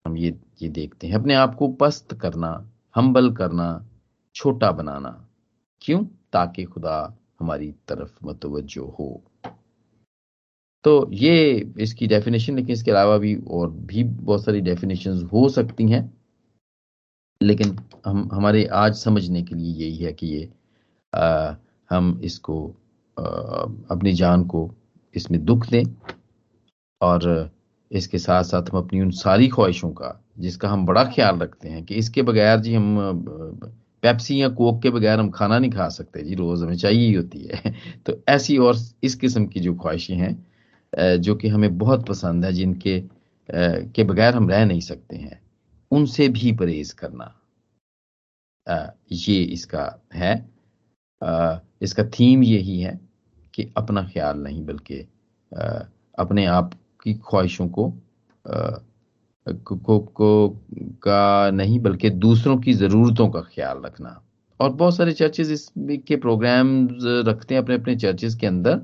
हम 0.05 0.17
ये 0.17 0.31
ये 0.61 0.69
देखते 0.69 1.07
हैं। 1.07 1.15
अपने 1.15 1.33
आप 1.33 1.55
को 1.55 1.67
पस्त 1.67 2.13
करना 2.13 2.71
हम्बल 2.95 3.33
करना 3.33 3.85
छोटा 4.35 4.71
बनाना। 4.71 5.27
क्यों? 5.81 6.05
ताकि 6.05 6.63
खुदा 6.63 7.17
हमारी 7.39 7.71
तरफ़ 7.71 8.25
मतवजो 8.25 8.95
हो। 8.99 9.23
तो 10.83 11.09
ये 11.11 11.71
इसकी 11.79 12.07
डेफिनेशन 12.07 12.55
लेकिन 12.55 12.71
इसके 12.71 12.91
अलावा 12.91 13.17
भी 13.17 13.35
और 13.35 13.71
भी 13.71 14.03
बहुत 14.03 14.45
सारी 14.45 14.61
डेफिनेशंस 14.61 15.23
हो 15.23 15.49
सकती 15.49 15.89
हैं। 15.89 16.17
लेकिन 17.41 17.79
हम 18.05 18.29
हमारे 18.33 18.65
आज 18.65 18.95
समझने 18.95 19.43
के 19.43 19.55
लिए 19.55 19.85
यही 19.85 19.97
है 19.97 20.13
कि 20.13 20.27
ये 20.27 20.49
आ, 21.15 21.53
हम 21.89 22.21
इसको 22.23 22.75
आ, 23.19 23.23
अपनी 23.91 24.13
जान 24.13 24.43
को 24.43 24.71
इसमें 25.15 25.45
दुख 25.45 25.67
दें 25.67 25.83
और 27.01 27.51
इसके 27.95 28.18
साथ 28.18 28.44
साथ 28.44 28.69
हम 28.71 28.77
अपनी 28.77 29.01
उन 29.01 29.12
सारी 29.12 29.47
ख्वाहिशों 29.47 29.89
का, 29.92 30.21
जिसका 30.39 30.69
हम 30.69 30.86
बड़ा 30.86 31.03
ख्याल 31.06 31.39
रखते 31.39 31.69
हैं 31.69 31.83
कि 31.86 31.95
इसके 31.95 32.21
बगैर 32.21 32.59
जी 32.59 32.74
हम 32.74 32.97
पेप्सी 34.03 34.42
या 34.42 34.50
कोक 34.50 34.81
के 34.81 34.89
बगैर 34.89 35.19
हम 35.19 35.30
खाना 35.31 35.59
नहीं 35.59 35.71
खा 35.71 35.88
सकते 35.89 36.24
जी, 36.24 36.36
रोज 36.36 36.63
हमें 36.63 36.75
चाहिए 36.77 37.07
ही 37.07 37.13
होती 37.13 37.44
है। 37.44 37.74
तो 38.06 38.21
ऐसी 38.30 38.57
और 38.57 38.77
इस 39.03 39.15
किस्म 39.15 39.45
की 39.45 39.59
जो 39.59 39.74
ख्वाहिशें 39.75 40.15
हैं 40.15 41.21
जो 41.21 41.36
कि 41.36 41.47
हमें 41.47 41.77
बहुत 41.77 42.07
पसंद 42.07 42.45
है, 42.45 42.53
जिनके 42.53 43.03
के 43.50 44.03
बगैर 44.03 44.36
हम 44.36 44.50
रह 44.50 44.65
नहीं 44.65 44.81
सकते 44.81 45.18
हैं, 45.18 45.39
उनसे 45.91 46.27
भी 46.30 46.51
परहेज 46.51 46.91
करना 46.94 47.33
ये 49.12 49.41
इसका 49.44 49.83
है। 50.13 50.33
इसका 51.81 52.03
थीम 52.19 52.44
यही 52.44 52.80
है 52.81 53.00
कि 53.53 53.71
अपना 53.77 54.03
ख्याल 54.03 54.39
नहीं, 54.39 54.65
बल्कि 54.65 55.00
अपने 56.19 56.46
आप 56.46 56.72
की 57.05 57.13
ख्वाहिशों 57.29 57.67
को 57.69 57.93
को, 59.47 60.00
को 60.00 60.50
का 61.03 61.50
नहीं 61.51 61.79
बल्कि 61.79 62.09
दूसरों 62.09 62.57
की 62.57 62.74
ज़रूरतों 62.74 63.29
का 63.29 63.41
ख्याल 63.41 63.81
रखना। 63.85 64.21
और 64.59 64.69
बहुत 64.74 64.95
सारे 64.95 65.12
चर्चेज 65.13 65.51
इस 65.51 65.69
के 66.07 66.15
प्रोग्राम्स 66.15 67.03
रखते 67.27 67.55
हैं 67.55 67.62
अपने 67.62 67.75
अपने 67.75 67.95
चर्चेज 67.95 68.35
के 68.35 68.47
अंदर 68.47 68.81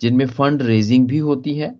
जिनमें 0.00 0.26
फंड 0.28 0.62
रेजिंग 0.62 1.06
भी 1.08 1.18
होती 1.18 1.54
है 1.54 1.74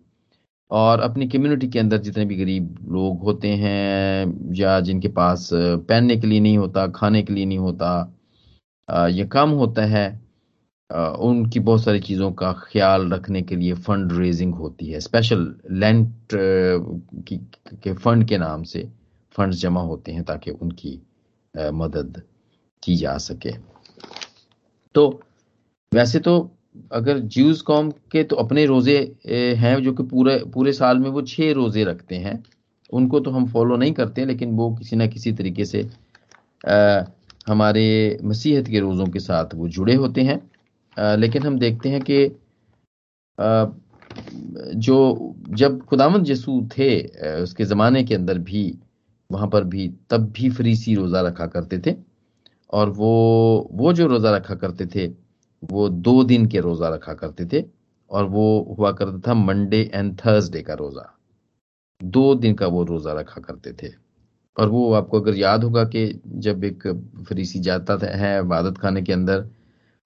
और 0.70 1.00
अपनी 1.00 1.28
कम्युनिटी 1.28 1.68
के 1.68 1.78
अंदर 1.78 1.98
जितने 1.98 2.24
भी 2.24 2.36
गरीब 2.36 2.76
लोग 2.92 3.22
होते 3.22 3.48
हैं 3.56 4.54
या 4.54 4.78
जिनके 4.80 5.08
पास 5.18 5.48
पहनने 5.54 6.16
के 6.16 6.26
लिए 6.26 6.40
नहीं 6.40 6.58
होता 6.58 6.86
खाने 6.96 7.22
के 7.22 7.34
लिए 7.34 7.44
नहीं 7.44 7.58
होता 7.58 7.90
या 8.88 9.26
कम 9.32 9.50
होता 9.50 9.84
है 9.86 10.06
उनकी 10.92 11.60
बहुत 11.60 11.82
सारी 11.84 12.00
चीज़ों 12.00 12.30
का 12.32 12.52
ख्याल 12.62 13.08
रखने 13.12 13.42
के 13.42 13.56
लिए 13.56 13.74
फंड 13.76 14.12
रेजिंग 14.12 14.54
होती 14.54 14.86
है। 14.86 15.00
स्पेशल 15.00 15.54
लेंट 15.72 16.28
की 16.32 17.36
के 17.82 17.92
फंड 17.94 18.28
के 18.28 18.38
नाम 18.38 18.62
से 18.64 18.88
फंड्स 19.34 19.60
जमा 19.60 19.80
होते 19.82 20.12
हैं 20.12 20.24
ताकि 20.24 20.50
उनकी 20.50 20.98
मदद 21.54 22.22
की 22.82 22.96
जा 22.96 23.16
सके। 23.18 23.52
तो 24.94 25.20
वैसे 25.92 26.18
तो 26.18 26.50
अगर 26.92 27.18
ज्यूज 27.20 27.60
कॉम 27.62 27.90
के 28.12 28.22
तो 28.24 28.36
अपने 28.36 28.64
रोज़े 28.66 28.98
हैं 29.58 29.76
जो 29.82 29.92
कि 29.92 30.02
पूरे 30.04 30.36
पूरे 30.54 30.72
साल 30.72 30.98
में 30.98 31.08
वो 31.10 31.22
छह 31.24 31.52
रोज़े 31.52 31.84
रखते 31.84 32.16
हैं। 32.16 32.42
उनको 32.92 33.20
तो 33.20 33.30
हम 33.30 33.46
फॉलो 33.48 33.76
नहीं 33.76 33.92
करते 33.92 34.24
लेकिन 34.26 34.56
वो 34.56 34.70
किसी 34.76 34.96
ना 34.96 35.06
किसी 35.06 35.32
तरीके 35.32 35.64
से 35.64 35.88
आ, 36.64 37.04
हमारे 37.46 38.18
मसीहत 38.24 38.68
के 38.68 38.80
रोज़ों 38.80 39.06
के 39.06 39.20
साथ 39.20 39.54
वो 39.54 39.68
जुड़े 39.68 39.94
होते 39.94 40.22
हैं। 40.22 40.40
लेकिन 40.96 41.42
हम 41.42 41.58
देखते 41.58 41.88
हैं 41.88 42.00
कि 42.10 42.24
जो 44.76 45.34
जब 45.50 45.80
खुदामंद 45.86 46.30
यसू 46.30 46.60
थे 46.78 46.88
उसके 47.42 47.64
ज़माने 47.64 48.02
के 48.04 48.14
अंदर 48.14 48.38
भी, 48.38 48.78
वहाँ 49.30 49.48
पर 49.48 49.64
भी, 49.64 49.88
तब 50.10 50.30
भी 50.32 50.50
फरीसी 50.50 50.94
रोज़ा 50.94 51.20
रखा 51.20 51.46
करते 51.46 51.78
थे। 51.86 51.94
और 52.72 52.90
वो 52.90 53.68
वो 53.72 53.92
जो 53.92 54.06
रोज़ा 54.06 54.36
रखा 54.36 54.54
करते 54.54 54.86
थे, 54.86 55.06
वो 55.62 55.88
दो 55.88 56.22
दिन 56.24 56.46
के 56.46 56.60
रोज़ा 56.60 56.88
रखा 56.88 57.14
करते 57.14 57.46
थे। 57.52 57.64
और 58.10 58.24
वो 58.24 58.74
हुआ 58.78 58.90
करता 58.92 59.18
था 59.28 59.34
मंडे 59.34 59.80
एंड 59.94 60.14
थर्सडे 60.18 60.62
का 60.62 60.74
रोज़ा। 60.74 61.08
दो 62.00 62.34
दिन 62.34 62.54
का 62.54 62.66
वो 62.66 62.82
रोज़ा 62.84 63.12
रखा 63.12 63.40
करते 63.40 63.72
थे। 63.72 63.92
और 64.56 64.68
वो, 64.68 64.92
आपको 64.92 65.20
अगर 65.20 65.34
याद 65.34 65.64
होगा 65.64 65.84
कि 65.84 66.20
जब 66.26 66.64
एक 66.64 66.86
फरीसी 67.28 67.60
जाता 67.60 67.98
है, 68.06 68.38
इबादत 68.40 68.78
खाने 68.78 69.02
के 69.02 69.12
अंदर 69.12 69.44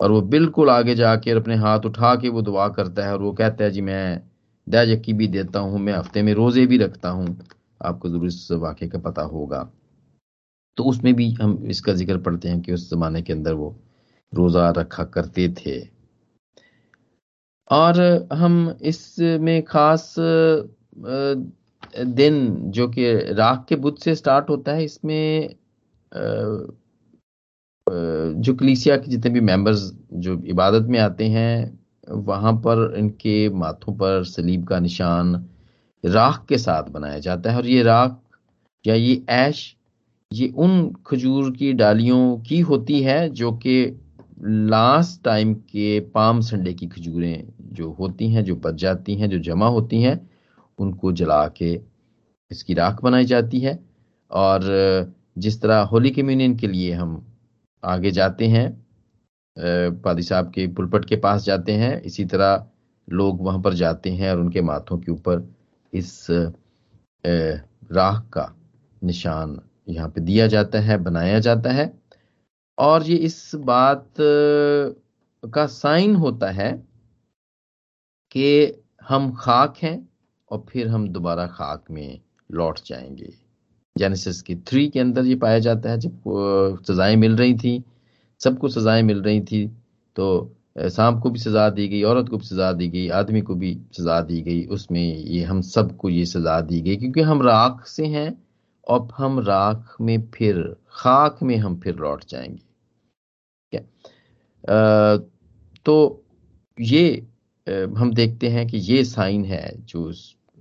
और 0.00 0.10
वो 0.10 0.20
बिल्कुल 0.22 0.70
आगे 0.70 0.94
जाके 0.94 1.30
अपने 1.30 1.56
हाथ 1.56 1.86
उठा 1.86 2.14
के 2.16 2.28
वो 2.28 2.42
दुआ 2.42 2.68
करता 2.68 3.04
है 3.06 3.12
और 3.12 3.22
वो 3.22 3.32
कहता 3.32 3.64
है, 3.64 3.70
जी 3.70 3.80
मैं 3.80 4.20
दया 4.66 4.82
यकी 4.82 5.12
भी 5.12 5.26
देता 5.28 5.58
हूँ, 5.58 5.78
मैं 5.80 5.92
हफ़्ते 5.92 6.22
में 6.22 6.32
रोज़े 6.34 6.66
भी 6.66 6.78
रखता 6.78 7.08
हूँ। 7.10 7.36
आपको 7.84 8.08
ज़रूर 8.08 8.26
इस 8.26 8.48
वाक्य 8.52 8.86
का 8.88 8.98
पता 9.00 9.22
होगा। 9.24 9.68
तो 10.78 10.84
उसमें 10.84 11.14
भी 11.14 11.30
हम 11.32 11.58
इसका 11.70 11.92
ज़िक्र 11.94 12.18
पढ़ते 12.18 12.48
हैं 12.48 12.60
कि 12.62 12.72
उस 12.72 12.90
जमाने 12.90 13.22
के 13.22 13.32
अंदर 13.32 13.52
वो 13.54 13.74
रोजा 14.32 14.68
रखा 14.78 15.04
करते 15.06 15.48
थे। 15.58 15.80
और 17.70 18.00
हम 18.32 18.76
इसमें 18.82 19.62
खास 19.64 20.14
दिन 21.98 22.54
जो 22.72 22.88
कि 22.88 23.06
राख 23.34 23.64
के 23.68 23.76
बुद्ध 23.76 23.98
से 23.98 24.14
स्टार्ट 24.14 24.50
होता 24.50 24.72
है, 24.72 24.84
इसमें 24.84 25.54
जो 27.86 28.54
कलीसिया 28.54 28.96
के 28.96 29.10
जितने 29.10 29.30
भी 29.30 29.40
मेंबर्स 29.40 29.90
जो 30.12 30.40
इबादत 30.46 30.88
में 30.88 30.98
आते 30.98 31.24
हैं, 31.24 31.78
वहाँ 32.10 32.52
पर 32.52 32.94
इनके 32.98 33.48
माथों 33.48 33.92
पर 33.92 34.24
सलीब 34.24 34.66
का 34.66 34.78
निशान 34.78 35.34
राख 36.04 36.44
के 36.48 36.58
साथ 36.58 36.90
बनाया 36.90 37.18
जाता 37.18 37.50
है। 37.50 37.56
और 37.56 37.66
ये 37.66 37.82
राख 37.82 38.18
या 38.86 38.94
ये 38.94 39.22
ऐश, 39.28 39.76
ये 40.32 40.48
उन 40.48 40.92
खजूर 41.06 41.50
की 41.50 41.72
डालियों 41.72 42.38
की 42.38 42.60
होती 42.60 43.00
है 43.02 43.28
जो 43.28 43.52
कि 43.52 44.00
लास्ट 44.44 45.22
टाइम 45.24 45.54
के 45.54 46.00
पाम 46.00 46.40
संडे 46.40 46.72
की 46.72 46.86
खजूरें 46.86 47.44
जो 47.72 47.90
होती 47.90 48.28
हैं, 48.28 48.44
जो 48.44 48.56
बच 48.56 48.74
जाती 48.74 49.14
हैं, 49.14 49.30
जो 49.30 49.38
जमा 49.38 49.68
होती 49.68 50.02
हैं, 50.02 50.30
उनको 50.78 51.12
जला 51.12 51.46
के 51.48 51.80
इसकी 52.50 52.74
राख 52.74 53.02
बनाई 53.02 53.24
जाती 53.24 53.60
है। 53.60 53.78
और 54.30 55.14
जिस 55.38 55.60
तरह 55.62 55.80
होली 55.82 56.10
कम्युनियन 56.10 56.56
के 56.56 56.66
लिए 56.66 56.92
हम 56.92 57.24
आगे 57.86 58.10
जाते 58.10 58.46
हैं 58.48 58.68
पादी 60.02 60.22
साहब 60.22 60.50
के 60.52 60.66
पुलपट 60.74 61.04
के 61.04 61.16
पास 61.16 61.44
जाते 61.44 61.72
हैं। 61.72 62.00
इसी 62.02 62.24
तरह 62.24 62.66
लोग 63.08 63.42
वहाँ 63.44 63.60
पर 63.62 63.74
जाते 63.74 64.10
हैं 64.10 64.30
और 64.30 64.40
उनके 64.40 64.62
माथों 64.62 64.98
के 64.98 65.12
ऊपर 65.12 65.46
इस 65.92 66.26
राह 67.24 68.18
का 68.32 68.52
निशान 69.02 69.58
यहाँ 69.88 70.08
पे 70.08 70.20
दिया 70.20 70.46
जाता 70.46 70.80
है, 70.80 70.96
बनाया 70.98 71.38
जाता 71.40 71.72
है। 71.72 71.92
और 72.78 73.02
ये 73.02 73.16
इस 73.16 73.50
बात 73.54 74.12
का 74.20 75.66
साइन 75.66 76.14
होता 76.16 76.50
है 76.50 76.72
कि 78.32 78.82
हम 79.02 79.32
खाक 79.34 79.76
हैं 79.82 80.08
और 80.50 80.64
फिर 80.68 80.88
हम 80.88 81.08
दोबारा 81.08 81.46
खाक 81.48 81.84
में 81.90 82.20
लौट 82.50 82.78
जाएँगे। 82.86 83.32
जेनेसिस 83.96 84.40
की 84.42 84.54
थ्री 84.68 84.88
के 84.88 85.00
अंदर 85.00 85.24
ये 85.26 85.34
पाया 85.36 85.58
जाता 85.58 85.90
है, 85.90 85.98
जब 85.98 86.82
सजाएँ 86.88 87.16
मिल 87.16 87.36
रही 87.36 87.54
थी, 87.54 87.82
सबको 88.40 88.68
सजाएँ 88.68 89.02
मिल 89.02 89.22
रही 89.22 89.40
थी 89.42 89.66
तो 90.16 90.52
सांप 90.78 91.20
को 91.22 91.30
भी 91.30 91.38
सजा 91.38 91.68
दी 91.70 91.86
गई, 91.88 92.02
औरत 92.02 92.28
को 92.28 92.36
भी 92.36 92.46
सजा 92.46 92.72
दी 92.72 92.88
गई, 92.88 93.08
आदमी 93.10 93.40
को 93.40 93.54
भी 93.54 93.72
सजा 93.92 94.20
दी 94.20 94.40
गई, 94.42 94.64
उसमें 94.66 95.16
ये 95.16 95.42
हम 95.42 95.60
सबको 95.62 96.08
ये 96.08 96.24
सजा 96.26 96.60
दी 96.60 96.80
गई, 96.80 96.96
क्योंकि 96.96 97.20
हम 97.20 97.42
राख 97.42 97.86
से 97.86 98.06
हैं 98.06 98.32
और 98.88 99.08
हम 99.16 99.38
राख 99.40 99.96
में 100.00 100.20
फिर, 100.34 100.62
खाक 100.90 101.38
में 101.42 101.56
हम 101.56 101.76
फिर 101.80 101.96
लौट 101.96 102.24
जाएँगे। 102.28 102.62
क्या? 103.72 105.16
तो 105.86 106.22
ये 106.78 107.26
हम 107.66 108.12
देखते 108.14 108.48
हैं 108.48 108.66
कि 108.68 108.78
ये 108.78 109.04
साइन 109.04 109.44
है 109.44 109.74
जो 109.84 110.12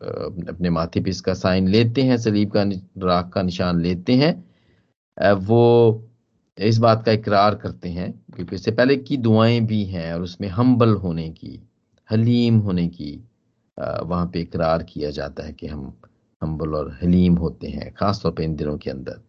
अपने 0.06 0.70
माथे 0.70 1.02
पे 1.02 1.10
इसका 1.10 1.34
साइन 1.34 1.68
लेते 1.68 2.02
हैं, 2.02 2.18
सलीब 2.18 2.52
का 2.52 2.64
राख 3.06 3.30
का 3.34 3.42
निशान 3.42 3.82
लेते 3.82 4.14
हैं। 4.14 4.34
वो 5.48 6.02
इस 6.58 6.78
बात 6.78 7.04
का 7.06 7.12
इकरार 7.12 7.56
करते 7.56 7.90
हैं 7.90 8.12
क्योंकि 8.36 8.56
इससे 8.56 8.72
पहले 8.72 8.96
की 8.98 9.18
दुआएँ 9.18 9.60
भी 9.62 9.84
हैं 9.86 10.14
और 10.14 10.22
उसमें 10.22 10.48
हम्बल 10.50 10.94
होने 10.96 11.30
की, 11.30 11.60
हलीम 12.10 12.58
होने 12.60 12.88
की 12.88 13.14
वहाँ 13.78 14.26
पे 14.34 14.42
इकरार 14.42 14.84
किया 14.84 15.10
जाता 15.12 15.44
है 15.44 15.54
कि 15.54 15.68
हम 15.68 15.94
हम्बल 16.42 16.74
और 16.76 16.92
हलीम 17.02 17.36
होते 17.36 17.68
हैं, 17.68 17.94
खासतौर 17.94 18.32
पर 18.32 18.44
इन 18.44 18.56
दिनों 18.56 18.78
के 18.78 18.90
अंदर। 18.90 19.22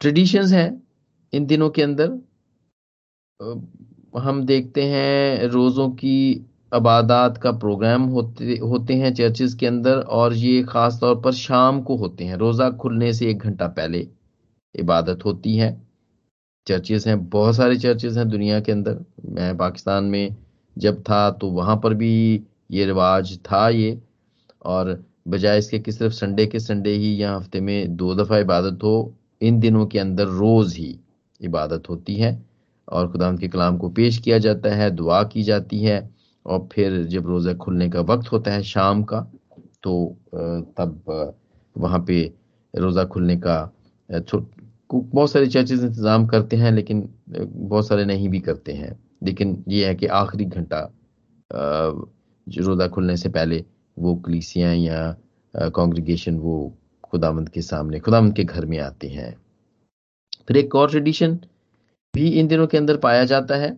ट्रेडिशंस 0.00 0.52
हैं 0.52 0.82
इन 1.32 1.46
दिनों 1.46 1.70
के 1.70 1.82
अंदर। 1.82 2.18
हम 4.18 4.44
देखते 4.46 4.82
हैं 4.84 5.46
रोज़ों 5.48 5.88
की 5.90 6.46
अबादात 6.72 7.36
का 7.38 7.50
प्रोग्राम 7.52 8.02
होते 8.04 8.56
होते 8.58 8.94
हैं 8.94 9.12
चर्चेस 9.14 9.54
के 9.54 9.66
अंदर 9.66 9.98
और 10.16 10.34
ये 10.34 10.62
ख़ास 10.62 10.98
तौर 11.00 11.20
पर 11.20 11.32
शाम 11.32 11.80
को 11.82 11.96
होते 11.96 12.24
हैं। 12.24 12.36
रोज़ा 12.36 12.70
खुलने 12.70 13.12
से 13.12 13.30
एक 13.30 13.38
घंटा 13.38 13.66
पहले 13.68 14.06
इबादत 14.74 15.24
होती 15.24 15.56
है। 15.56 15.70
चर्चेस 16.66 17.06
हैं, 17.06 17.28
बहुत 17.28 17.56
सारे 17.56 17.76
चर्चेस 17.76 18.16
हैं 18.16 18.28
दुनिया 18.28 18.60
के 18.60 18.72
अंदर। 18.72 18.98
मैं 19.30 19.56
पाकिस्तान 19.56 20.04
में 20.04 20.36
जब 20.76 21.00
था 21.02 21.30
तो 21.30 21.50
वहाँ 21.50 21.76
पर 21.76 21.94
भी 21.94 22.42
ये 22.70 22.84
रिवाज 22.86 23.36
था 23.42 23.68
ये। 23.68 23.98
और 24.64 25.02
बजाय 25.28 25.58
इसके 25.58 25.78
कि 25.78 25.92
सिर्फ़ 25.92 26.14
संडे 26.14 26.46
के 26.46 26.60
संडे 26.60 26.90
ही 26.90 27.22
या 27.22 27.34
हफ़्ते 27.36 27.60
में 27.60 27.96
दो 27.96 28.14
दफ़ा 28.14 28.38
इबादत 28.38 28.84
हो, 28.84 29.14
इन 29.40 29.60
दिनों 29.60 29.86
के 29.86 29.98
अंदर 29.98 30.26
रोज़ 30.26 30.76
ही 30.76 30.98
इबादत 31.40 31.88
होती 31.88 32.14
है। 32.14 32.38
और 32.88 33.10
खुदा 33.12 33.30
के 33.32 33.48
कलाम 33.48 33.76
को 33.78 33.88
पेश 33.90 34.18
किया 34.18 34.38
जाता 34.38 34.74
है, 34.74 34.90
दुआ 34.90 35.22
की 35.24 35.42
जाती 35.42 35.78
है। 35.78 36.17
और 36.48 36.68
फिर 36.72 37.02
जब 37.06 37.26
रोज़ा 37.26 37.54
खुलने 37.56 37.88
का 37.90 38.00
वक्त 38.02 38.32
होता 38.32 38.52
है 38.52 38.62
शाम 38.64 39.02
का 39.04 39.20
तो 39.82 39.92
तब 40.78 41.34
वहाँ 41.76 42.04
पे 42.08 42.20
रोज़ा 42.74 43.04
खुलने 43.06 43.36
का 43.38 43.56
बहुत 44.90 45.30
सारे 45.30 45.46
चर्चेज 45.46 45.82
इंतज़ाम 45.84 46.26
करते 46.26 46.56
हैं, 46.56 46.70
लेकिन 46.72 47.08
बहुत 47.30 47.88
सारे 47.88 48.04
नहीं 48.04 48.28
भी 48.28 48.40
करते 48.40 48.72
हैं। 48.72 48.98
लेकिन 49.22 49.64
ये 49.68 49.86
है 49.86 49.94
कि 49.94 50.06
आखिरी 50.06 50.44
घंटा 50.44 50.80
रोज़ा 52.46 52.86
खुलने 52.88 53.16
से 53.16 53.28
पहले 53.28 53.64
वो 53.96 54.14
कलीसियाँ 54.16 54.74
या 54.74 55.70
कॉन्ग्रीगेशन 55.74 56.38
वो 56.38 56.56
खुदामंद 57.04 57.48
के 57.48 57.62
सामने 57.62 58.00
खुदामंद 58.00 58.34
के 58.34 58.44
घर 58.44 58.66
में 58.66 58.78
आते 58.78 59.08
हैं। 59.08 59.34
फिर 60.48 60.56
एक 60.56 60.74
और 60.74 60.90
ट्रेडिशन 60.90 61.34
भी 62.14 62.28
इन 62.30 62.48
दिनों 62.48 62.66
के 62.66 62.78
अंदर 62.78 62.96
पाया 62.98 63.24
जाता 63.24 63.56
है। 63.56 63.70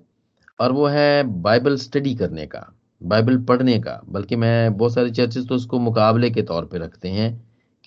और 0.61 0.73
वो 0.73 0.87
है 0.89 1.23
बाइबल 1.43 1.77
स्टडी 1.79 2.15
करने 2.15 2.47
का, 2.47 2.67
बाइबल 3.01 3.39
पढ़ने 3.45 3.79
का। 3.81 4.01
बल्कि 4.09 4.37
मैं 4.37 4.77
बहुत 4.77 4.95
सारे 4.95 5.11
चर्चेस 5.13 5.47
तो 5.49 5.55
उसको 5.55 5.79
मुकाबले 5.81 6.31
के 6.31 6.43
तौर 6.45 6.65
पे 6.67 6.79
रखते 6.79 7.09
हैं 7.11 7.31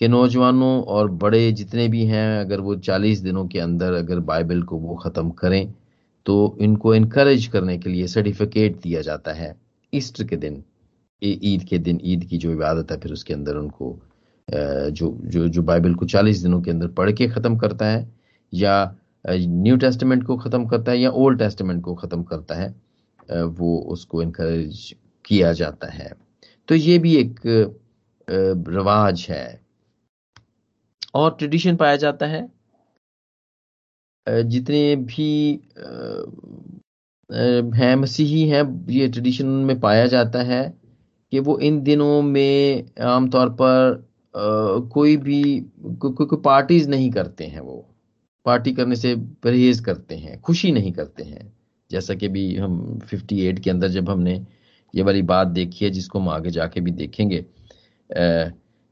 कि 0.00 0.08
नौजवानों 0.08 0.82
और 0.84 1.10
बड़े 1.12 1.50
जितने 1.52 1.86
भी 1.88 2.04
हैं, 2.06 2.40
अगर 2.40 2.60
वो 2.60 2.74
चालीस 2.78 3.20
दिनों 3.20 3.46
के 3.48 3.58
अंदर 3.60 3.92
अगर 3.94 4.20
बाइबल 4.22 4.62
को 4.62 4.76
वो 4.78 4.94
ख़त्म 4.96 5.30
करें 5.32 5.72
तो 6.26 6.56
इनको 6.60 6.94
इनक्रेज 6.94 7.46
करने 7.46 7.76
के 7.78 7.90
लिए 7.90 8.06
सर्टिफिकेट 8.08 8.80
दिया 8.82 9.00
जाता 9.02 9.32
है 9.32 9.54
ईस्टर 9.92 10.24
के 10.24 10.36
दिन। 10.36 10.62
ईद 11.22 11.62
के 11.64 11.78
दिन, 11.78 12.00
ईद 12.04 12.24
की 12.24 12.38
जो 12.38 12.52
इबादत 12.52 12.90
है, 12.90 12.98
फिर 12.98 13.12
उसके 13.12 13.34
अंदर 13.34 13.56
उनको 13.56 13.98
जो 14.48 15.16
जो 15.24 15.46
जो 15.48 15.62
बाइबल 15.62 15.94
को 15.94 16.06
चालीस 16.06 16.38
दिनों 16.38 16.60
के 16.62 16.70
अंदर 16.70 16.86
पढ़ 16.90 17.10
के 17.12 17.28
ख़त्म 17.28 17.56
करता 17.58 17.86
है, 17.86 18.06
या 18.52 18.94
न्यू 19.24 19.76
टेस्टमेंट 19.76 20.24
को 20.26 20.36
ख़त्म 20.36 20.66
करता 20.68 20.92
है 20.92 20.98
या 20.98 21.10
ओल्ड 21.12 21.38
टेस्टमेंट 21.38 21.82
को 21.84 21.94
ख़त्म 21.94 22.22
करता 22.24 22.54
है 22.54 22.74
वो 23.28 23.76
उसको 23.92 24.22
इनक्रेज 24.22 24.94
किया 25.24 25.52
जाता 25.52 25.90
है। 25.92 26.12
तो 26.68 26.74
ये 26.74 26.98
भी 26.98 27.14
एक 27.16 27.40
रिवाज 28.68 29.26
है। 29.30 29.60
और 31.14 31.36
ट्रेडिशन 31.38 31.76
पाया 31.76 31.96
जाता 31.96 32.26
है 32.26 32.48
जितने 34.26 34.94
भी 34.98 35.30
हैं 37.30 37.94
मसीही 37.96 38.48
हैं 38.48 38.62
ये 38.90 39.08
ट्रेडिशन 39.08 39.46
में 39.46 39.78
पाया 39.80 40.06
जाता 40.06 40.42
है 40.42 40.62
कि 41.32 41.40
वो 41.40 41.58
इन 41.60 41.82
दिनों 41.82 42.20
में 42.22 42.84
आमतौर 43.06 43.48
पर 43.60 44.04
कोई 44.92 45.16
भी 45.16 45.42
कोई 46.00 46.26
को, 46.26 46.36
पार्टीज़ 46.36 46.88
नहीं 46.90 47.10
करते 47.10 47.44
हैं 47.46 47.60
वो। 47.60 47.93
पार्टी 48.44 48.72
करने 48.72 48.96
से 48.96 49.14
परहेज 49.42 49.80
करते 49.80 50.16
हैं 50.16 50.40
खुशी 50.40 50.72
नहीं 50.72 50.92
करते 50.92 51.22
हैं। 51.22 51.52
जैसा 51.90 52.14
कि 52.14 52.28
भी 52.28 52.54
हम 52.56 52.98
58 53.04 53.60
के 53.60 53.70
अंदर 53.70 53.88
जब 53.88 54.10
हमने 54.10 54.34
ये 54.94 55.02
वाली 55.02 55.22
बात 55.22 55.48
देखी 55.48 55.84
है 55.84 55.90
जिसको 55.90 56.18
हम 56.18 56.28
आगे 56.28 56.50
जाके 56.50 56.80
भी 56.80 56.90
देखेंगे 56.90 57.44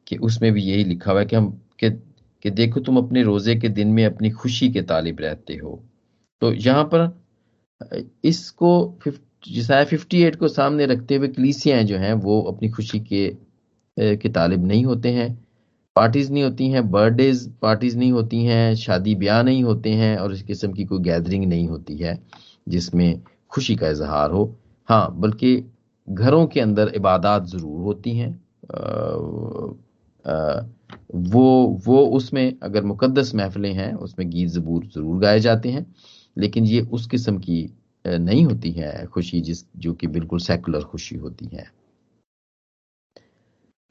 कि 0.07 0.17
उसमें 0.17 0.53
भी 0.53 0.63
यही 0.63 0.85
लिखा 0.85 1.11
हुआ 1.11 1.21
है 1.21 1.27
कि 1.27 1.37
हम 1.37 1.51
कि, 1.81 1.91
कि 1.91 2.51
देखो 2.51 2.81
तुम 2.81 2.99
अपने 2.99 3.23
रोज़े 3.23 3.57
के 3.57 3.69
दिन 3.69 3.89
में 3.89 4.05
अपनी 4.05 4.31
खुशी 4.31 4.71
के 4.73 4.83
तालिब 4.83 5.21
रहते 5.21 5.57
हो। 5.57 5.83
तो 6.43 6.53
यहाँ 6.53 6.85
पर 6.95 7.23
इसको 8.25 8.99
जिसाया 9.49 9.85
58 9.85 10.37
को 10.37 10.49
सामने 10.49 10.87
रखते 10.87 11.17
हुए 11.17 11.29
कलीसियाँ 11.29 11.83
जो 11.83 11.97
हैं 11.99 12.13
वो 12.13 12.41
अपनी 12.43 12.69
खुशी 12.69 13.01
के 13.01 13.29
के 14.17 14.29
तालिब 14.29 14.67
नहीं 14.67 14.85
होते 14.85 15.09
हैं। 15.09 15.29
पार्टीज़ 15.97 16.33
नहीं 16.33 16.43
होती 16.43 16.69
हैं, 16.69 16.91
बर्थडेज 16.91 17.47
पार्टीज़ 17.63 17.97
नहीं 17.99 18.13
होती 18.13 18.45
हैं, 18.45 18.75
शादी 18.77 19.15
ब्याह 19.15 19.43
नहीं 19.43 19.63
होते 19.65 19.91
हैं 19.91 20.17
और 20.19 20.33
इस 20.33 20.43
किस्म 20.43 20.73
की 20.73 20.85
कोई 20.85 20.99
गैदरिंग 21.01 21.45
नहीं 21.45 21.67
होती 21.69 21.97
है 21.97 22.19
जिसमें 22.69 23.21
खुशी 23.51 23.77
का 23.77 23.89
इजहार 23.89 24.31
हो। 24.31 24.45
हाँ 24.89 25.15
बल्कि 25.21 25.57
घरों 26.09 26.47
के 26.47 26.61
अंदर 26.61 26.93
इबादत 26.97 27.47
ज़रूर 27.49 27.81
होती 27.83 28.17
हैं। 28.17 28.31
वो 31.27 31.81
वो 31.87 31.99
उसमें 32.17 32.55
अगर 32.63 32.85
मुकदस 32.85 33.35
महफिलें 33.35 33.73
हैं, 33.73 33.93
उसमें 33.95 34.29
गीत 34.31 34.49
जबूर 34.49 34.85
ज़रूर 34.95 35.19
गाए 35.21 35.41
जाते 35.41 35.69
हैं, 35.69 35.87
लेकिन 36.37 36.65
ये 36.65 36.81
उस 36.83 37.07
किस्म 37.07 37.39
की 37.39 37.71
नहीं 38.05 38.45
होती 38.45 38.71
है 38.73 39.07
खुशी 39.07 39.41
जिस, 39.41 39.65
जो 39.77 39.93
कि 39.93 40.07
बिल्कुल 40.07 40.39
सेकुलर 40.39 40.83
खुशी 40.83 41.17
होती 41.17 41.47
है। 41.53 41.67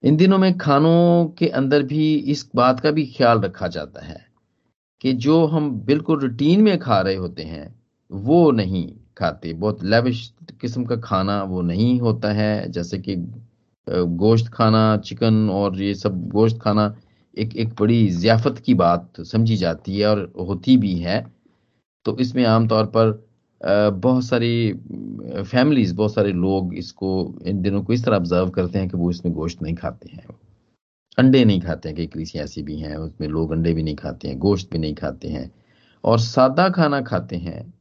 इन 0.04 0.16
दिनों 0.18 0.38
में 0.38 0.58
खानों 0.58 1.26
के 1.38 1.48
अंदर 1.48 1.84
भी 1.84 2.14
इस 2.16 2.50
बात 2.56 2.80
का 2.80 2.92
भी 2.92 3.06
ख्याल 3.08 3.40
रखा 3.40 3.68
जाता 3.68 4.06
है 4.06 4.26
कि 5.02 5.14
जो 5.14 5.46
हम 5.46 5.70
बिल्कुल 5.80 6.20
रूटीन 6.20 6.62
में 6.62 6.78
खा 6.80 7.00
रहे 7.02 7.16
होते 7.16 7.44
हैं, 7.44 7.76
वो 8.12 8.52
नहीं 8.52 8.88
खाते। 9.18 9.54
बहुत 9.54 9.84
लेविश 9.84 10.34
किस्म 10.62 10.86
का 10.86 10.96
खाना 10.96 11.44
वो 11.44 11.62
नहीं 11.62 12.00
होता 12.00 12.32
है। 12.34 12.72
जैसे 12.72 12.98
कि 13.00 13.16
गोश्त 13.90 14.48
खाना 14.48 14.98
चिकन 14.98 15.50
और 15.50 15.82
ये 15.82 15.94
सब 15.96 16.28
गोश्त 16.30 16.60
खाना 16.62 16.96
एक 17.38 17.56
एक 17.56 17.74
बड़ी 17.80 18.08
जियाफत 18.10 18.58
की 18.66 18.74
बात 18.74 19.22
समझी 19.22 19.56
जाती 19.56 20.00
है 20.00 20.08
और 20.08 20.32
होती 20.40 20.78
भी 20.78 20.96
है। 20.96 21.26
तो 22.06 22.18
इसमें 22.18 22.46
आमतौर 22.46 22.86
पर 22.86 23.31
बहुत 23.62 24.24
सारी 24.26 24.72
फैमिलीज़ 25.44 25.94
बहुत 25.96 26.14
सारे 26.14 26.32
लोग 26.34 26.74
इसको 26.76 27.10
इन 27.46 27.62
दिनों 27.62 27.82
को 27.84 27.94
इस 27.94 28.04
तरह 28.06 28.16
ऑब्ज़र्व 28.16 28.50
करते 28.50 28.80
हैं 28.80 28.90
कि 28.90 28.98
वो 28.98 29.10
इसमें 29.12 29.34
गोश्त 29.34 29.62
नहीं 29.62 29.76
खाते 29.76 30.10
हैं। 30.14 30.26
अंडे 31.18 31.44
नहीं 31.46 31.62
खाते 31.62 31.90
हैं 31.90 31.98
कई 31.98 32.06
कृषि 32.08 32.40
ऐसी 32.40 32.64
भी 32.64 32.80
हैं, 32.80 32.96
उसमें 32.96 33.28
लोग 33.28 33.52
अंडे 33.52 33.74
भी 33.74 33.84
नहीं 33.84 33.96
खाते 33.96 34.28
हैं, 34.28 34.38
गोश्त 34.40 34.72
भी 34.72 34.80
नहीं 34.80 34.96
खाते 34.96 35.28
हैं 35.28 35.52
और 36.04 36.20
सादा 36.20 36.68
खाना 36.70 37.02
खाते 37.02 37.36
हैं 37.38 37.74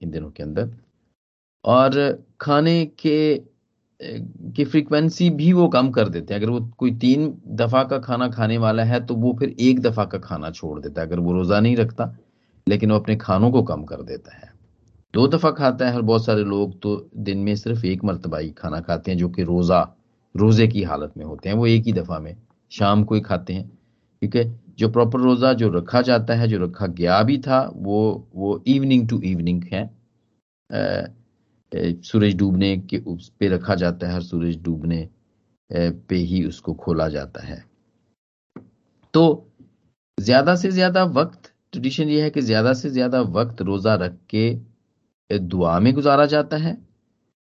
इन 0.00 0.10
दिनों 0.10 0.30
के 0.30 0.42
अंदर। 0.42 0.70
और 1.64 2.24
खाने 2.40 2.84
के 2.98 3.42
की 4.00 4.64
फ्रीक्वेंसी 4.64 5.28
भी 5.30 5.52
वो 5.52 5.68
कम 5.68 5.90
कर 5.90 6.08
देते 6.08 6.34
हैं। 6.34 6.40
अगर 6.40 6.50
वो 6.50 6.60
कोई 6.78 6.90
तीन 6.98 7.32
दफ़ा 7.56 7.82
का 7.84 7.98
खाना 7.98 8.28
खाने 8.28 8.56
वाला 8.58 8.84
है 8.84 9.04
तो 9.06 9.14
वो 9.14 9.36
फिर 9.40 9.54
एक 9.60 9.80
दफ़ा 9.80 10.04
का 10.04 10.18
खाना 10.18 10.50
छोड़ 10.50 10.78
देता 10.80 11.00
है। 11.00 11.06
अगर 11.06 11.20
वो 11.20 11.32
रोजा 11.32 11.60
नहीं 11.60 11.76
रखता, 11.76 12.14
लेकिन 12.66 12.90
वो 12.92 12.98
अपने 12.98 13.16
खानों 13.16 13.50
को 13.50 13.62
कम 13.62 13.84
कर 13.84 14.02
देता 14.02 14.36
है। 14.36 14.48
दो 15.14 15.26
दफ़ा 15.28 15.50
खाता 15.50 15.88
है 15.88 15.94
और 15.96 16.02
बहुत 16.02 16.24
सारे 16.24 16.42
लोग 16.44 16.78
तो 16.82 16.94
दिन 17.18 17.38
में 17.38 17.54
सिर्फ़ 17.56 17.84
एक 17.86 18.04
मरतबा 18.04 18.38
ही 18.38 18.50
खाना 18.50 18.80
खाते 18.80 19.10
हैं, 19.10 19.18
जो 19.18 19.28
कि 19.28 19.42
रोजा, 19.42 19.80
रोज़े 20.34 20.66
की 20.68 20.82
हालत 20.82 21.12
में 21.16 21.24
होते 21.24 21.48
हैं। 21.48 21.56
वो 21.56 21.66
एक 21.66 21.84
ही 21.86 21.92
दफ़ा 21.92 22.18
में 22.18 22.36
शाम 22.72 23.02
को 23.04 23.14
ही 23.14 23.20
खाते 23.20 23.52
हैं 23.52 23.70
है? 24.34 24.44
जो 24.78 24.88
प्रॉपर 24.88 25.20
रोजा, 25.20 25.52
जो 25.52 25.68
रखा 25.68 26.00
जाता 26.02 26.34
है, 26.34 26.48
जो 26.48 26.58
रखा 26.58 26.86
गया 26.88 27.22
भी 27.22 27.38
था, 27.38 27.60
वो 27.74 28.28
वो 28.34 28.62
इवनिंग 28.66 29.08
टू 29.08 29.20
इवनिंग 29.22 29.64
है। 29.72 29.88
सूरज 32.02 32.34
डूबने 32.36 32.76
के 32.80 32.98
उस 33.06 33.28
पे 33.40 33.48
रखा 33.48 33.74
जाता 33.74 34.08
है 34.08 34.20
सूरज 34.20 34.56
डूबने 34.62 35.08
पे 35.70 36.16
ही 36.16 36.44
उसको 36.44 36.74
खोला 36.74 37.08
जाता 37.08 37.44
है। 37.46 37.64
तो 39.14 39.46
ज़्यादा 40.18 40.54
से 40.56 40.70
ज़्यादा 40.70 41.04
वक्त 41.04 41.52
ट्रेडिशन 41.72 42.08
ये 42.08 42.22
है 42.22 42.30
कि 42.30 42.40
ज़्यादा 42.40 42.72
से 42.74 42.90
ज़्यादा 42.90 43.20
वक्त 43.32 43.62
रोजा 43.62 43.94
रख 43.94 44.16
के 44.30 44.50
दुआ 45.30 45.78
में 45.80 45.92
गुजारा 45.94 46.26
जाता 46.26 46.56
है 46.56 46.76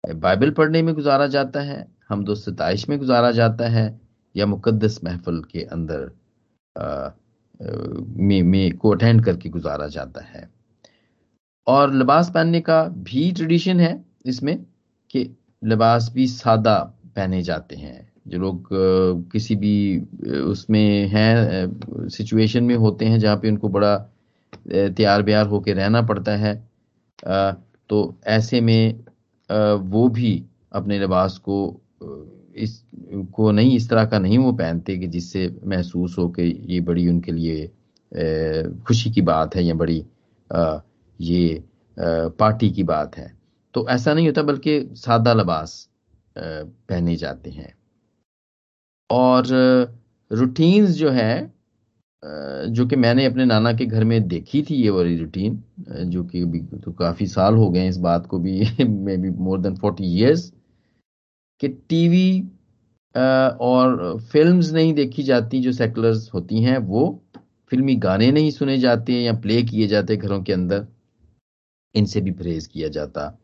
बाइबल 0.03 0.51
पढ़ने 0.51 0.81
में 0.81 0.93
गुजारा 0.95 1.27
जाता 1.27 1.61
है 1.61 1.85
हम 2.09 2.23
दो 2.25 2.35
सताइश 2.35 2.87
में 2.89 2.97
गुजारा 2.99 3.31
जाता 3.31 3.67
है 3.69 3.99
या 4.35 4.45
मुकदस 4.45 4.99
महफल 5.03 5.41
के 5.51 5.63
अंदर 5.63 6.11
में, 7.59 8.41
में 8.43 8.77
को 8.77 8.89
अटेंड 8.89 9.23
करके 9.25 9.49
गुजारा 9.49 9.87
जाता 9.87 10.23
है। 10.23 10.49
और 11.67 11.93
लिबास 11.93 12.29
पहनने 12.29 12.61
का 12.61 12.83
भी 12.83 13.31
ट्रेडिशन 13.31 13.79
है 13.79 14.03
इसमें 14.25 14.57
कि 15.09 15.23
लिबास 15.63 16.11
भी 16.13 16.27
सादा 16.27 16.77
पहने 17.15 17.41
जाते 17.41 17.75
हैं। 17.75 18.09
जो 18.27 18.37
लोग 18.37 18.67
किसी 19.31 19.55
भी 19.55 19.99
उसमें 20.41 21.07
हैं 21.07 22.09
सिचुएशन 22.09 22.63
में 22.63 22.75
होते 22.75 23.05
हैं 23.05 23.19
जहाँ 23.19 23.37
पे 23.37 23.49
उनको 23.49 23.69
बड़ा 23.69 23.95
तैयार 24.67 25.21
ब्यार 25.23 25.47
होकर 25.47 25.75
रहना 25.75 26.01
पड़ता 26.01 26.35
है। 26.37 26.70
तो 27.25 28.15
ऐसे 28.27 28.61
में 28.61 29.03
वो 29.89 30.07
भी 30.09 30.43
अपने 30.73 30.99
लिबास 30.99 31.37
को 31.37 31.57
इस, 32.55 32.83
को 33.33 33.51
नहीं, 33.51 33.75
इस 33.75 33.89
तरह 33.89 34.05
का 34.05 34.19
नहीं 34.19 34.37
वो 34.37 34.51
पहनते 34.53 34.97
कि 34.97 35.07
जिससे 35.07 35.47
महसूस 35.65 36.17
हो 36.17 36.27
कि 36.29 36.43
ये 36.69 36.79
बड़ी 36.81 37.07
उनके 37.07 37.31
लिए 37.31 37.67
खुशी 38.87 39.11
की 39.11 39.21
बात 39.21 39.55
है 39.55 39.63
या 39.63 39.73
बड़ी 39.73 40.03
ये 41.19 41.63
पार्टी 41.97 42.69
की 42.69 42.83
बात 42.83 43.17
है। 43.17 43.31
तो 43.73 43.87
ऐसा 43.89 44.13
नहीं 44.13 44.25
होता 44.27 44.41
बल्कि 44.43 44.79
सादा 44.95 45.33
लिबास 45.33 45.87
पहने 46.37 47.15
जाते 47.15 47.49
हैं। 47.49 47.73
और 49.09 49.43
रूटीन्स 50.31 50.89
जो 50.89 51.09
है 51.09 51.53
जो 52.23 52.85
कि 52.87 52.95
मैंने 52.95 53.25
अपने 53.25 53.45
नाना 53.45 53.73
के 53.73 53.85
घर 53.85 54.03
में 54.03 54.27
देखी 54.27 54.61
थी 54.63 54.75
ये 54.75 54.89
वाली 54.89 55.17
रूटीन 55.17 55.63
जो 55.93 56.23
कि 56.25 56.43
तो 56.83 56.91
काफ़ी 56.93 57.27
साल 57.27 57.55
हो 57.55 57.69
गए 57.69 57.87
इस 57.87 57.97
बात 57.99 58.25
को 58.25 58.39
भी, 58.39 58.59
may 58.81 59.17
be 59.17 59.29
more 59.29 59.59
than 59.61 59.75
forty 59.75 60.03
years 60.17 60.51
कि 61.61 61.67
टीवी 61.67 62.41
और 63.15 64.19
फिल्म्स 64.31 64.71
नहीं 64.73 64.93
देखी 64.93 65.23
जाती 65.23 65.59
जो 65.61 65.71
सेकुलर्स 65.71 66.29
होती 66.33 66.61
हैं, 66.63 66.77
वो 66.77 67.21
फिल्मी 67.71 67.95
गाने 67.97 68.31
नहीं 68.31 68.51
सुने 68.51 68.77
जाते 68.77 69.13
या 69.13 69.33
प्ले 69.39 69.61
किए 69.63 69.87
जाते 69.87 70.15
घरों 70.17 70.41
के 70.43 70.53
अंदर, 70.53 70.85
इनसे 71.95 72.21
भी 72.21 72.31
परहेज 72.31 72.67
किया 72.67 72.87
जाता 72.89 73.37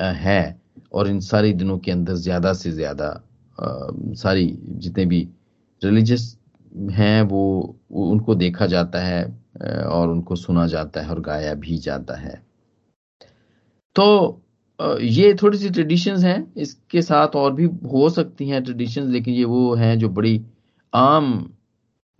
है। 0.00 0.60
और 0.92 1.08
इन 1.08 1.20
सारे 1.20 1.52
दिनों 1.52 1.78
के 1.78 1.90
अंदर 1.90 2.14
ज़्यादा 2.16 2.52
से 2.52 2.70
ज़्यादा 2.72 3.08
सारी 4.16 4.46
जितने 4.68 5.04
भी 5.06 5.28
रिलीजियस 5.82 6.36
हैं, 6.90 7.22
वो, 7.22 7.76
उनको 7.90 8.34
देखा 8.34 8.66
जाता 8.66 9.00
है। 9.00 9.24
और 9.58 10.08
उनको 10.08 10.36
सुना 10.36 10.66
जाता 10.66 11.00
है 11.00 11.10
और 11.10 11.20
गाया 11.20 11.54
भी 11.56 11.78
जाता 11.78 12.16
है। 12.16 12.42
तो 13.96 14.42
ये 15.00 15.32
थोड़ी 15.42 15.58
सी 15.58 15.70
ट्रेडिशंस 15.70 16.24
हैं, 16.24 16.52
इसके 16.56 17.02
साथ 17.02 17.36
और 17.36 17.52
भी 17.54 17.64
हो 17.64 18.08
सकती 18.10 18.48
हैं 18.48 18.62
ट्रेडिशंस 18.64 19.10
लेकिन 19.10 19.34
ये 19.34 19.44
वो 19.44 19.74
हैं 19.74 19.98
जो 19.98 20.08
बड़ी 20.10 20.40
आम 20.92 21.32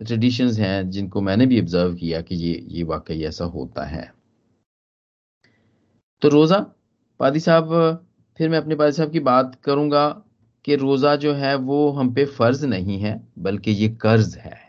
ट्रेडिशंस 0.01 0.57
हैं, 0.59 0.89
जिनको 0.89 1.21
मैंने 1.21 1.45
भी 1.45 1.59
ऑब्ज़र्व 1.61 1.93
किया 1.95 2.21
कि 2.21 2.35
ये 2.35 2.65
ये 2.69 2.83
वाकई 2.83 3.21
ऐसा 3.23 3.45
होता 3.45 3.85
है। 3.85 4.11
तो 6.21 6.29
रोज़ा, 6.29 6.59
पादी 7.19 7.39
साहब, 7.39 8.03
फिर 8.39 8.49
मैं 8.49 8.57
अपने 8.57 8.75
पादी 8.75 8.91
साहब 8.91 9.11
की 9.11 9.19
बात 9.21 9.55
करूँगा 9.63 10.07
कि 10.65 10.75
रोज़ा 10.75 11.15
जो 11.15 11.33
है 11.33 11.55
वो 11.55 11.89
हम 11.91 12.13
पे 12.13 12.25
फ़र्ज़ 12.27 12.65
नहीं 12.65 12.99
है, 12.99 13.21
बल्कि 13.39 13.71
ये 13.71 13.89
कर्ज 14.01 14.35
है। 14.37 14.66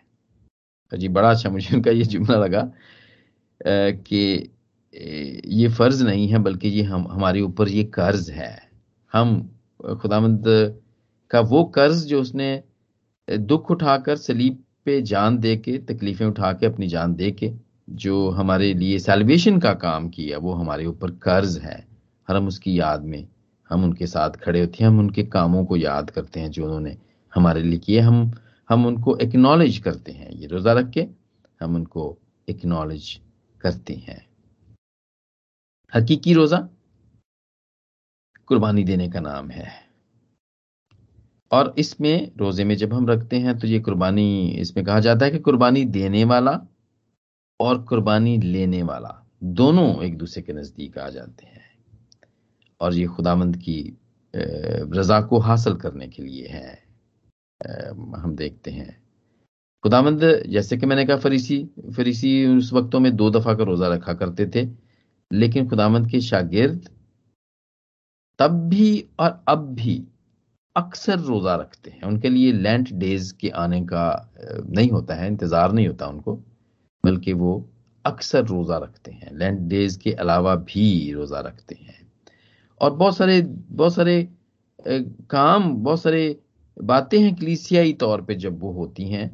जी, 0.92 1.09
बड़ा 1.09 1.31
अच्छा 1.31 1.51
मुझे 1.51 1.74
उनका 1.77 1.90
ये 1.90 2.05
जुमला 2.05 2.37
लगा 2.37 2.70
कि 3.62 4.51
ये 4.94 5.68
फ़र्ज़ 5.68 6.05
नहीं 6.05 6.27
है, 6.29 6.38
बल्कि 6.38 6.68
ये 6.68 6.83
हम, 6.83 7.07
हमारे 7.11 7.40
ऊपर 7.40 7.68
ये 7.68 7.85
कर्ज 7.85 8.31
है। 8.31 8.57
हम, 9.12 9.51
खुदामंद 10.01 10.44
का 11.31 11.40
वो 11.42 11.64
कर्ज 11.74 12.05
जो 12.07 12.20
उसने 12.20 12.62
दुख 13.29 13.70
उठाकर 13.70 14.16
सलीब 14.16 14.62
पे 14.85 15.01
जान 15.05 15.38
दे 15.38 15.57
के 15.57 15.77
तकलीफ़ें 15.87 16.27
उठा 16.27 16.53
के 16.53 16.66
अपनी 16.66 16.87
जान 16.88 17.14
दे 17.14 17.31
के 17.33 17.51
जो 17.90 18.29
हमारे 18.31 18.72
लिए 18.74 18.98
सेलिब्रेशन 18.98 19.59
का 19.61 19.72
काम 19.77 20.09
किया, 20.09 20.38
वो 20.38 20.53
हमारे 20.53 20.87
ऊपर 20.87 21.11
कर्ज 21.22 21.59
है। 21.59 21.77
हर 22.29 22.37
हम 22.37 22.46
उसकी 22.48 22.79
याद 22.79 23.05
में, 23.05 23.27
हम 23.70 23.85
उनके 23.85 24.07
साथ 24.07 24.31
खड़े 24.37 24.61
होते 24.61 24.85
हैं, 24.85 24.90
हम 24.90 24.98
उनके 24.98 25.22
कामों 25.24 25.64
को 25.64 25.77
याद 25.77 26.11
करते 26.11 26.40
हैं, 26.40 26.51
जो 26.51 26.64
उन्होंने 26.64 26.96
हमारे 27.33 27.62
लिए 27.62 27.79
किए। 27.79 28.01
हम 28.01 28.31
हम 28.68 28.87
उनको 28.87 29.16
एक्नॉलेज 29.18 29.78
करते 29.78 30.12
हैं, 30.12 30.31
ये 30.31 30.46
रोज़ा 30.46 30.72
रख 30.72 30.90
के 30.90 31.07
हम 31.61 31.74
उनको 31.76 32.16
एक्नॉलेज 32.48 33.20
करते 33.61 33.94
हैं। 33.94 34.24
हकीकी 35.92 36.33
रोज़ा 36.35 36.59
कुर्बानी 38.48 38.85
देने 38.85 39.09
का 39.11 39.20
नाम 39.20 39.50
है। 39.50 39.68
और 41.50 41.74
इसमें 41.78 42.31
रोज़े 42.37 42.64
में 42.64 42.74
जब 42.76 42.92
हम 42.94 43.09
रखते 43.09 43.38
हैं 43.38 43.59
तो 43.59 43.66
ये 43.66 43.78
कुर्बानी, 43.81 44.50
इसमें 44.50 44.85
कहा 44.87 45.00
जाता 45.00 45.24
है 45.24 45.31
कि 45.31 45.38
कुर्बानी 45.38 45.85
देने 45.87 46.24
वाला 46.24 46.61
और 47.61 47.83
कुर्बानी 47.83 48.37
लेने 48.38 48.83
वाला 48.83 49.14
दोनों 49.42 50.02
एक 50.04 50.16
दूसरे 50.18 50.42
के 50.42 50.52
नज़दीक 50.52 50.98
आ 50.98 51.09
जाते 51.09 51.46
हैं। 51.46 51.66
और 52.81 52.94
ये 52.94 53.07
खुदामंद 53.07 53.57
की 53.59 53.81
रजा 54.35 55.20
को 55.20 55.38
हासिल 55.38 55.74
करने 55.76 56.09
के 56.09 56.22
लिए 56.22 56.46
है। 56.46 56.88
हम 57.60 58.34
देखते 58.36 58.70
हैं। 58.70 58.96
खुदामंद 59.84 60.22
जैसे 60.48 60.76
कि 60.76 60.86
मैंने 60.86 61.04
कहा, 61.06 61.16
फरीसी 61.16 61.64
फरीसी 61.96 62.46
उस 62.48 62.72
वक्तों 62.72 63.00
में 63.00 63.14
दो 63.16 63.30
दफ़ा 63.30 63.54
का 63.54 63.64
रोजा 63.64 63.88
रखा 63.88 64.12
करते 64.14 64.46
थे, 64.46 64.66
लेकिन 65.30 65.68
खुदामंद 65.68 66.10
के 66.10 66.20
शागिर्द 66.20 66.88
तब 68.38 68.58
भी 68.68 69.04
और 69.20 69.42
अब 69.48 69.66
भी 69.74 70.02
अक्सर 70.76 71.18
रोजा 71.18 71.54
रखते 71.56 71.90
हैं। 71.90 72.02
उनके 72.02 72.28
लिए 72.28 72.52
लैंड 72.52 72.88
डेज़ 72.94 73.32
के 73.34 73.48
आने 73.48 73.80
का 73.82 74.30
नहीं 74.40 74.90
होता 74.90 75.14
है, 75.14 75.28
इंतज़ार 75.28 75.72
नहीं 75.72 75.86
होता 75.88 76.06
उनको, 76.06 76.34
बल्कि 77.04 77.32
वो 77.32 77.68
अक्सर 78.04 78.44
रोजा 78.44 78.78
रखते 78.78 79.12
हैं। 79.12 79.36
लैंड 79.38 79.58
डेज़ 79.68 79.98
के 79.98 80.12
अलावा 80.14 80.54
भी 80.56 81.12
रोजा 81.12 81.40
रखते 81.40 81.74
हैं। 81.74 81.96
और 82.80 82.94
बहुत 82.94 83.16
सारे 83.16 83.40
बहुत 83.42 83.94
सारे 83.94 84.28
काम, 84.80 85.74
बहुत 85.74 86.02
सारे 86.02 86.40
बातें 86.78 87.18
हैं 87.18 87.34
कलीसियाई 87.36 87.92
तौर 87.92 88.22
पे 88.22 88.34
जब 88.36 88.60
वो 88.60 88.72
होती 88.72 89.08
हैं 89.08 89.28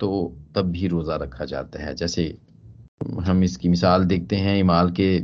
तो 0.00 0.08
तब 0.54 0.70
भी 0.70 0.86
रोज़ा 0.88 1.16
रखा 1.16 1.44
जाता 1.44 1.82
है। 1.82 1.94
जैसे 1.94 2.36
हम 3.20 3.42
इसकी 3.44 3.68
मिसाल 3.68 4.04
देखते 4.04 4.36
हैं, 4.36 4.58
इमाल 4.58 4.90
के 4.90 5.20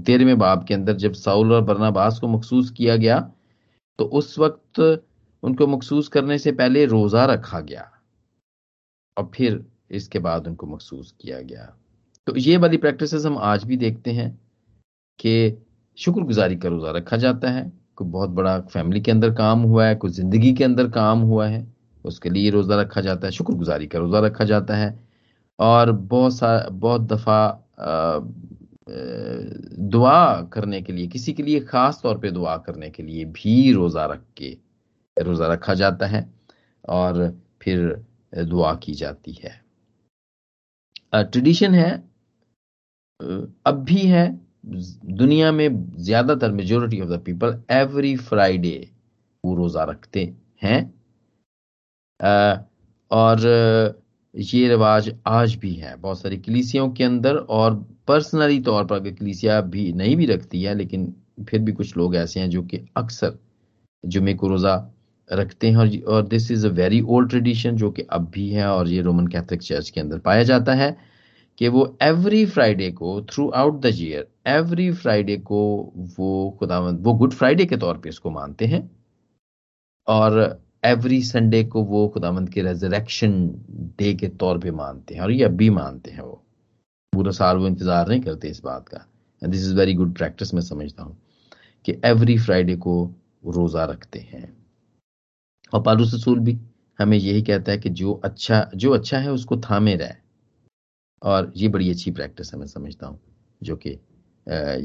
तेरहवें 0.00 0.38
बाब 0.38 0.64
के 0.64 0.74
अंदर 0.74 0.96
जब 0.96 1.12
साउल 1.14 1.52
और 1.52 1.62
बरनाबास 1.64 2.18
को 2.18 2.28
मखसूस 2.28 2.70
किया 2.70 2.96
गया 2.96 3.18
तो 3.98 4.04
उस 4.04 4.38
वक्त 4.38 4.80
उनको 5.42 5.66
मखसूस 5.66 6.08
करने 6.08 6.38
से 6.38 6.52
पहले 6.52 6.84
रोज़ा 6.86 7.24
रखा 7.24 7.60
गया 7.60 7.90
और 9.16 9.30
फिर 9.34 9.64
इसके 9.90 10.18
बाद 10.18 10.46
उनको 10.46 10.66
मखसूस 10.66 11.14
किया 11.20 11.40
गया। 11.40 11.64
तो 12.26 12.36
ये 12.36 12.56
वाली 12.56 12.76
प्रैक्टिस 12.76 13.14
हम 13.26 13.38
आज 13.38 13.64
भी 13.64 13.76
देखते 13.76 14.12
हैं 14.12 14.30
कि 15.18 15.56
शुक्रगुजारी 15.98 16.56
का 16.56 16.68
रोज़ा 16.68 16.90
रखा 16.90 17.16
जाता 17.16 17.50
है। 17.50 17.70
कोई 17.98 18.08
बहुत 18.08 18.30
बड़ा 18.30 18.58
फैमिली 18.62 19.00
के 19.00 19.10
अंदर 19.10 19.30
काम 19.34 19.62
हुआ 19.62 19.86
है 19.86 19.94
कोई 19.96 20.10
ज़िंदगी 20.12 20.52
के 20.54 20.64
अंदर 20.64 20.88
काम 20.90 21.20
हुआ 21.22 21.46
है, 21.48 21.66
उसके 22.04 22.30
लिए 22.30 22.50
रोज़ा 22.50 22.80
रखा 22.80 23.00
जाता 23.00 23.26
है, 23.26 23.32
शुक्रगुजारी 23.32 23.86
का 23.86 23.98
रोज़ा 23.98 24.20
रखा 24.20 24.44
जाता 24.44 24.76
है। 24.76 24.98
और 25.58 25.92
बहुत 25.92 26.34
सा, 26.34 26.68
बहुत 26.70 27.02
दफ़ा 27.02 27.62
दुआ 28.88 30.40
करने 30.52 30.80
के 30.82 30.92
लिए, 30.92 31.06
किसी 31.06 31.32
के 31.32 31.42
लिए 31.42 31.60
ख़ास 31.62 32.00
तौर 32.02 32.18
पे 32.18 32.30
दुआ 32.30 32.56
करने 32.66 32.90
के 32.90 33.02
लिए 33.02 33.24
भी 33.26 33.72
रोज़ा 33.72 34.04
रख 34.06 34.22
के 34.36 34.56
रोज़ा 35.16 35.52
रखा 35.52 35.74
जाता 35.74 36.06
है 36.06 36.28
और 36.88 37.28
फिर 37.62 38.04
दुआ 38.44 38.74
की 38.76 38.94
जाती 38.94 39.32
है। 39.42 39.60
ट्रेडिशन 41.14 41.74
है 41.74 41.90
अब 43.66 43.84
भी 43.84 44.00
है 44.06 44.26
दुनिया 44.66 45.50
में 45.52 45.68
ज़्यादातर 45.98 46.52
majority 46.52 47.00
of 47.00 47.08
the 47.08 47.20
people 47.26 47.60
every 47.72 48.16
Friday 48.18 48.88
वो 49.44 49.54
रोजा 49.56 49.84
रखते 49.84 50.32
हैं। 50.62 50.80
और 53.10 53.46
ये 54.34 54.68
रिवाज 54.68 55.10
आज 55.26 55.54
भी 55.56 55.72
है। 55.74 55.94
बहुत 55.96 56.20
सारी 56.20 56.36
कलीसियों 56.38 56.88
के 56.90 57.04
अंदर 57.04 57.36
और 57.36 57.74
पर्सनली 58.08 58.60
तौर 58.60 58.84
पर 58.86 58.96
अगर 58.96 59.10
कलीसिया 59.12 59.60
भी 59.60 59.92
नहीं 59.92 60.16
भी 60.16 60.26
रखती 60.26 60.62
है, 60.62 60.74
लेकिन 60.74 61.14
फिर 61.48 61.60
भी 61.60 61.72
कुछ 61.72 61.96
लोग 61.96 62.16
ऐसे 62.16 62.40
हैं 62.40 62.50
जो 62.50 62.62
कि 62.62 62.80
अक्सर 62.96 63.38
जुमे 64.04 64.34
को 64.34 64.48
रोज़ा 64.48 64.74
रखते 65.30 65.70
हैं। 65.70 65.76
और 65.76 65.96
और 66.08 66.26
this 66.28 66.50
is 66.50 66.66
a 66.66 66.70
very 66.72 67.00
old 67.02 67.30
tradition 67.30 67.76
जो 67.76 67.90
कि 67.90 68.02
अब 68.02 68.30
भी 68.30 68.48
है 68.50 68.66
और 68.68 68.88
ये 68.88 69.02
रोमन 69.02 69.26
कैथलिक 69.26 69.62
चर्च 69.62 69.90
के 69.90 70.00
अंदर 70.00 70.18
पाया 70.20 70.42
जाता 70.44 70.74
है। 70.74 70.96
कि 71.58 71.68
वो 71.68 71.96
एवरी 72.02 72.44
फ्राइडे 72.46 72.90
को 72.92 73.20
throughout 73.56 73.80
the 73.82 73.92
year 73.94 74.26
every 74.48 74.90
Friday 74.92 75.36
को 75.38 75.60
वो 76.18 76.56
खुदावंद, 76.58 77.00
वो 77.04 77.14
गुड 77.14 77.32
फ्राइडे 77.32 77.66
के 77.66 77.76
तौर 77.76 77.98
पे 77.98 78.08
इसको 78.08 78.30
मानते 78.30 78.66
हैं। 78.66 78.90
और 80.06 80.62
एवरी 80.84 81.22
संडे 81.22 81.62
को 81.64 81.82
वो 81.84 82.06
खुदावंद 82.08 82.48
के 82.48 82.62
रेजरेक्शन 82.62 83.32
डे 83.98 84.12
के 84.14 84.28
तौर 84.40 84.58
पे 84.58 84.70
मानते 84.72 85.14
हैं 85.14 85.22
और 85.22 85.30
ये 85.30 85.44
अब 85.44 85.52
भी 85.52 85.70
मानते 85.70 86.10
हैं 86.10 86.22
वो। 86.22 86.42
पूरा 87.12 87.30
साल 87.32 87.56
वो 87.56 87.66
इंतज़ार 87.66 88.08
नहीं 88.08 88.20
करते 88.20 88.48
इस 88.48 88.60
बात 88.64 88.88
का। 88.88 89.06
This 89.42 89.60
is 89.60 89.74
very 89.74 89.94
good 89.94 90.14
practice 90.14 90.54
मैं 90.54 90.62
समझता 90.62 91.02
हूँ 91.02 91.16
कि 91.84 92.00
एवरी 92.04 92.38
फ्राइडे 92.38 92.76
को 92.76 93.02
रोजा 93.46 93.84
रखते 93.84 94.18
हैं। 94.18 94.56
और 95.72 95.82
पालूस 95.82 96.14
रसूल 96.14 96.38
भी 96.38 96.58
हमें 96.98 97.16
यही 97.18 97.42
कहता 97.42 97.72
है 97.72 97.78
कि 97.78 97.90
जो 97.90 98.12
अच्छा 98.24 98.70
जो 98.74 98.92
अच्छा 98.92 99.18
है 99.18 99.32
उसको 99.32 99.56
थामे 99.60 99.94
रहे। 99.96 100.25
और 101.22 101.52
ये 101.56 101.68
बड़ी 101.68 101.90
अच्छी 101.90 102.10
प्रैक्टिस 102.10 102.52
है, 102.54 102.58
मैं 102.60 102.66
समझता 102.66 103.06
हूँ, 103.06 103.18
जो 103.60 103.76
कि 103.76 103.98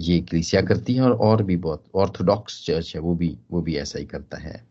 ये 0.02 0.20
क्लिसिया 0.20 0.62
करती 0.62 0.94
है 0.96 1.02
और 1.02 1.12
और 1.12 1.44
भी 1.44 1.58
बहुत, 1.58 1.84
ऑर्थोडॉक्स 1.96 2.66
चर्च 2.66 2.96
है, 2.96 3.02
वो 3.02 3.16
भी 3.16 3.38
वो 3.52 3.62
भी 3.62 3.76
ऐसा 3.78 4.00
ही 4.00 4.06
करता 4.06 4.38
है। 4.38 4.64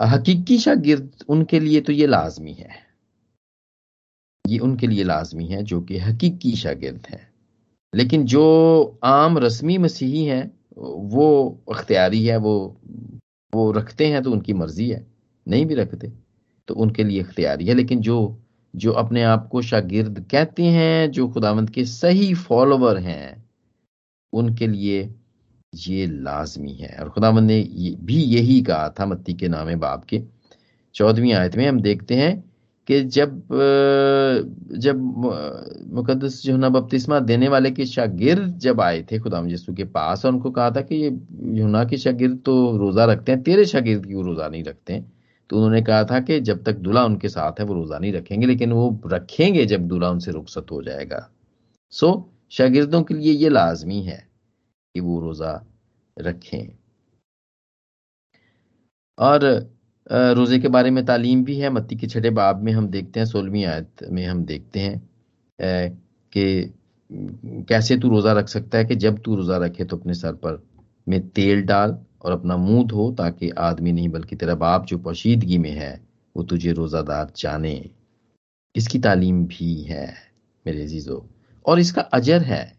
हकीकी 0.00 0.58
शागिर्द 0.58 1.24
उनके 1.28 1.60
लिए 1.60 1.80
तो 1.80 1.92
ये 1.92 2.06
लाजमी 2.06 2.52
है। 2.52 2.70
ये 4.44 4.58
उनके 4.58 4.86
लिए 4.86 5.04
लाजमी 5.04 5.46
है, 5.46 5.62
जो 5.62 5.80
कि 5.80 5.98
हकीकी 5.98 6.54
शागिर्द 6.56 7.06
है। 7.08 7.20
लेकिन 7.92 8.24
जो 8.24 8.98
आम 9.04 9.38
रस्मी 9.38 9.78
मसीही 9.78 10.24
है, 10.24 10.42
वो 10.76 11.64
अख्तियारी 11.70 12.24
है, 12.26 12.36
वो 12.36 12.76
वो 13.52 13.70
रखते 13.72 14.06
हैं 14.06 14.22
तो 14.22 14.30
उनकी 14.32 14.52
मर्ज़ी 14.54 14.88
है, 14.90 15.06
नहीं 15.46 15.66
भी 15.66 15.74
रखते 15.74 16.12
तो 16.68 16.74
उनके 16.74 17.04
लिए 17.04 17.22
अख्तियारी 17.22 17.66
है। 17.66 17.74
लेकिन 17.74 18.00
जो 18.00 18.16
जो 18.74 18.92
अपने 18.92 19.22
आप 19.22 19.48
को 19.48 19.62
शागिर्द 19.62 20.24
कहते 20.30 20.62
हैं, 20.64 21.10
जो 21.10 21.28
खुदावंत 21.28 21.70
के 21.70 21.84
सही 21.84 22.32
फॉलोवर 22.34 22.98
हैं, 22.98 23.44
उनके 24.32 24.66
लिए 24.66 25.14
ये 25.72 26.06
लाजमी 26.06 26.72
है। 26.72 26.96
और 27.00 27.08
खुदावंत 27.08 27.44
ने 27.44 27.60
भी 28.02 28.22
यही 28.22 28.60
कहा 28.62 28.88
था 29.00 29.06
मत्ती 29.06 29.34
के 29.34 29.48
नामे 29.48 29.76
बाप 29.76 30.04
के 30.04 30.22
चौदहवीं 30.94 31.32
आयत 31.32 31.56
में। 31.56 31.66
हम 31.68 31.80
देखते 31.80 32.14
हैं 32.14 32.32
कि 32.88 33.00
जब 33.04 33.42
जब 34.76 35.00
मुकदस 35.94 36.42
जो 36.42 36.56
ना 36.56 36.68
बपतिस्मा 36.68 37.18
देने 37.20 37.48
वाले 37.48 37.70
के 37.70 37.86
शागिर्द 37.86 38.58
जब 38.58 38.80
आए 38.80 39.02
थे, 39.02 39.18
खुदाम 39.18 39.48
यीशु 39.48 39.74
के 39.74 39.84
पास, 39.84 40.24
और 40.26 40.32
उनको 40.32 40.50
कहा 40.50 40.70
था 40.70 40.80
कि 40.80 40.96
ये 40.96 41.10
यूना 41.60 41.84
के 41.84 41.96
शागिर्द 41.96 42.38
तो 42.44 42.76
रोजा 42.76 43.04
रखते 43.04 43.32
हैं, 43.32 43.42
तेरे 43.42 43.64
शागिर्द 43.64 44.06
क्यों 44.06 44.24
रोजा 44.24 44.48
नहीं 44.48 44.64
रखते 44.64 44.92
हैं? 44.92 45.12
तो 45.50 45.56
उन्होंने 45.56 45.80
कहा 45.82 46.04
था 46.04 46.20
कि 46.20 46.38
जब 46.40 46.62
तक 46.64 46.76
दूल्हा 46.78 47.04
उनके 47.04 47.28
साथ 47.28 47.60
है, 47.60 47.64
वो 47.66 47.74
रोजा 47.74 47.98
नहीं 47.98 48.12
रखेंगे, 48.12 48.46
लेकिन 48.46 48.72
वो 48.72 49.00
रखेंगे 49.06 49.64
जब 49.66 49.86
दूल्हा 49.88 50.10
उनसे 50.10 50.30
रुखसत 50.32 50.70
हो 50.70 50.82
जाएगा। 50.82 51.28
सो 51.92 52.28
शागिर्दों 52.52 53.02
के 53.02 53.14
लिए 53.14 53.32
ये 53.32 53.48
लाजमी 53.48 54.00
है 54.02 54.16
कि 54.94 55.00
वो 55.00 55.20
रोजा 55.20 55.52
रखें। 56.16 56.72
और 59.18 59.44
रोज़े 60.10 60.58
के 60.58 60.68
बारे 60.68 60.90
में 60.90 61.04
तालीम 61.06 61.44
भी 61.44 61.58
है, 61.58 61.70
मत्ती 61.70 61.96
के 61.96 62.06
छठे 62.06 62.30
बाब 62.32 62.62
में 62.62 62.72
हम 62.72 62.88
देखते 62.88 63.20
हैं, 63.20 63.26
सोलहवीं 63.26 63.64
आयत 63.64 64.04
में 64.10 64.24
हम 64.26 64.44
देखते 64.44 64.80
हैं 64.80 65.00
कि 66.32 66.72
कैसे 67.68 67.96
तू 67.96 68.08
रोज़ा 68.08 68.32
रख 68.32 68.48
सकता 68.48 68.78
है 68.78 68.84
कि 68.84 68.94
जब 68.96 69.18
तू 69.22 69.36
रोज़ा 69.36 69.56
रखे 69.58 69.84
तो 69.84 69.96
अपने 69.96 70.14
सर 70.14 70.32
पर 70.36 70.62
में 71.06 71.28
तेल 71.30 71.62
डाल 71.62 71.98
और 72.22 72.32
अपना 72.32 72.56
मुँह 72.56 72.84
धो 72.86 73.10
ताकि 73.12 73.50
आदमी 73.50 73.92
नहीं, 73.92 74.08
बल्कि 74.08 74.36
तेरा 74.36 74.54
बाप 74.54 74.86
जो 74.86 74.98
पोशीदगी 74.98 75.58
में 75.58 75.70
है, 75.70 76.00
वो 76.36 76.42
तुझे 76.42 76.72
रोज़ादार 76.72 77.32
जाने। 77.36 77.90
इसकी 78.76 78.98
तालीम 78.98 79.44
भी 79.46 79.74
है, 79.82 80.14
मेरे 80.66 80.82
अजीज़ो। 80.82 81.26
और 81.66 81.78
इसका 81.78 82.02
अजर 82.02 82.42
है। 82.42 82.76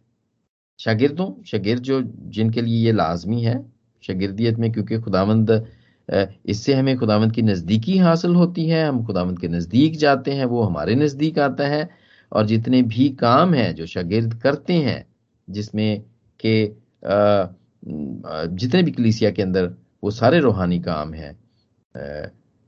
शागिर्दों, 0.79 1.43
शागिर्द 1.43 1.82
जो, 1.84 2.01
जिनके 2.01 2.62
लिए 2.62 2.86
ये 2.86 2.91
लाजमी 2.91 3.41
है, 3.41 3.65
शागिर्दियत 4.03 4.58
में, 4.58 4.71
क्योंकि 4.71 4.99
खुदावंद 4.99 5.67
इससे 6.45 6.73
हमें 6.73 6.97
खुदावंत 6.97 7.32
की 7.32 7.41
नज़दीकी 7.41 7.97
हासिल 7.97 8.36
होती 8.36 8.67
है, 8.67 8.88
हम 8.88 9.06
खुदावंत 9.06 9.39
के 9.39 9.47
नज़दीक 9.47 9.95
जाते 9.95 10.32
हैं, 10.32 10.45
वो 10.45 10.63
हमारे 10.63 10.95
नज़दीक 10.95 11.39
आता 11.39 11.67
है। 11.67 11.89
और 12.32 12.45
जितने 12.45 12.82
भी 12.82 13.10
काम 13.10 13.53
हैं 13.53 13.73
जो 13.75 13.86
शागिर्द 13.86 14.34
करते 14.34 14.73
हैं, 14.73 15.06
जिसमें 15.49 16.01
के 16.39 16.65
जितने 17.84 18.82
भी 18.84 18.91
कलीसिया 18.91 19.32
के 19.32 19.41
अंदर 19.41 19.74
वो 20.04 20.12
सारे 20.12 20.39
रूहानी 20.39 20.80
काम 20.82 21.13
हैं 21.13 21.36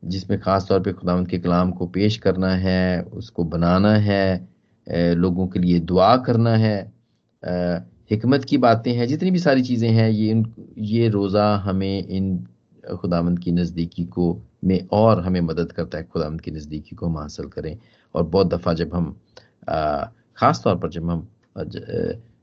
जिसमें 0.04 0.39
ख़ास 0.39 0.67
तौर 0.69 0.80
पे 0.82 0.91
खुदावंत 0.93 1.28
के 1.30 1.38
कलाम 1.39 1.71
को 1.71 1.86
पेश 1.88 2.17
करना 2.17 2.49
है, 2.56 3.01
उसको 3.04 3.43
बनाना 3.43 3.93
है 3.97 4.47
लोगों 5.15 5.47
के 5.47 5.60
लिए 5.60 5.80
दुआ 5.82 6.15
करना 6.25 6.56
है 6.58 6.78
हिकमत 8.12 8.43
की 8.45 8.58
बातें 8.58 8.91
हैं, 8.93 9.08
जितनी 9.08 9.32
भी 9.32 9.39
सारी 9.39 9.62
चीज़ें 9.63 9.89
हैं, 9.89 10.10
ये 10.10 10.43
ये 10.80 11.08
रोज़ा 11.10 11.56
हमें 11.58 12.08
इन 12.08 12.45
खुदामंद 12.95 13.39
की 13.39 13.51
नज़दीकी 13.51 14.06
को 14.08 14.41
में 14.63 14.88
और 14.93 15.21
हमें 15.23 15.41
मदद 15.41 15.71
करता 15.71 15.97
है 15.97 16.04
खुदामंद 16.04 16.41
की 16.41 16.51
नज़दीकी 16.51 16.95
को 16.95 17.06
हम 17.06 17.17
हासिल 17.17 17.47
करें। 17.47 17.78
और 18.15 18.23
बहुत 18.25 18.47
दफ़ा 18.47 18.73
जब 18.73 18.93
हम 18.93 19.12
ख़ास 20.38 20.62
तौर 20.63 20.78
पर 20.78 20.89
जब 20.89 21.10
हम 21.10 21.28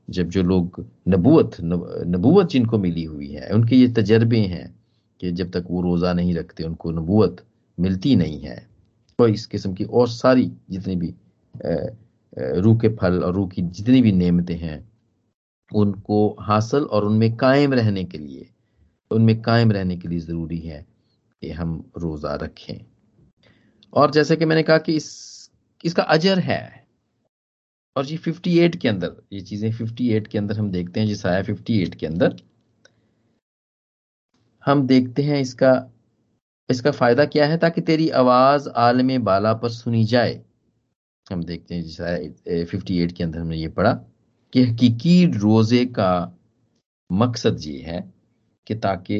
जब 0.07 0.29
जो 0.29 0.43
लोग 0.43 0.85
नबूत 1.07 1.55
नबूत 1.61 2.49
जिनको 2.49 2.77
मिली 2.77 3.03
हुई 3.03 3.27
है, 3.27 3.49
उनके 3.49 3.75
ये 3.75 3.87
तजर्बे 3.93 4.39
हैं 4.39 4.73
कि 5.21 5.31
जब 5.31 5.51
तक 5.51 5.65
वो 5.69 5.81
रोज़ा 5.81 6.13
नहीं 6.13 6.33
रखते, 6.35 6.63
उनको 6.63 6.91
नबूत 6.91 7.45
मिलती 7.77 8.15
नहीं 8.15 8.39
है। 8.39 8.55
तो 9.19 9.27
इस 9.27 9.45
किस्म 9.45 9.73
की 9.73 9.83
और 9.83 10.07
सारी 10.09 10.51
जितनी 10.71 10.95
भी 10.95 11.13
रूह 12.35 12.77
के 12.79 12.89
फल 12.89 13.23
और 13.23 13.33
रूह 13.33 13.47
की 13.47 13.61
जितनी 13.61 14.01
भी 14.01 14.11
नेमतें 14.11 14.55
हैं, 14.57 14.89
उनको 15.71 16.35
हासिल 16.39 16.83
और 16.83 17.05
उनमें 17.05 17.35
कायम 17.37 17.73
रहने 17.73 18.03
के 18.03 18.17
लिए, 18.17 18.49
उनमें 19.11 19.41
कायम 19.41 19.71
रहने 19.71 19.97
के 19.97 20.07
लिए 20.07 20.19
ज़रूरी 20.19 20.59
है 20.59 20.85
कि 21.41 21.49
हम 21.51 21.83
रोज़ा 21.97 22.35
रखें। 22.35 22.85
और 23.93 24.11
जैसे 24.11 24.35
कि 24.35 24.45
मैंने 24.45 24.63
कहा 24.63 24.77
कि 24.77 24.95
इस, 24.95 25.49
इसका 25.83 26.03
अजर 26.03 26.39
है 26.39 26.82
और 27.95 28.05
ये 28.05 28.17
58 28.17 28.75
के 28.75 28.87
अंदर, 28.87 29.15
ये 29.33 29.41
चीज़ें 29.41 29.69
58 29.71 30.27
के 30.27 30.37
अंदर 30.37 30.57
हम 30.59 30.69
देखते 30.71 30.99
हैं 30.99 31.07
जिस 31.07 31.25
आया 31.25 31.41
58 31.43 31.95
के 31.95 32.05
अंदर। 32.05 32.35
हम 34.63 34.85
देखते 34.87 35.23
हैं 35.23 35.39
इसका 35.41 35.71
इसका 36.69 36.91
फ़ायदा 36.91 37.25
क्या 37.25 37.45
है 37.47 37.57
ताकि 37.57 37.81
तेरी 37.81 38.09
आवाज़ 38.09 38.69
आलम 38.69 39.17
बाला 39.23 39.53
पर 39.53 39.69
सुनी 39.69 40.03
जाए। 40.05 40.41
हम 41.27 41.43
देखते 41.43 41.75
हैं 41.75 41.83
जिस 41.83 41.99
आया 42.01 42.63
58 42.65 43.11
के 43.11 43.23
अंदर 43.23 43.39
हमने 43.39 43.57
ये 43.57 43.67
पढ़ा 43.69 43.93
कि 44.53 44.63
हकीकी 44.63 45.25
रोज़े 45.33 45.85
का 45.97 46.37
मकसद 47.09 47.59
ये 47.61 47.79
है 47.81 48.01
कि 48.67 48.75
ताकि 48.75 49.19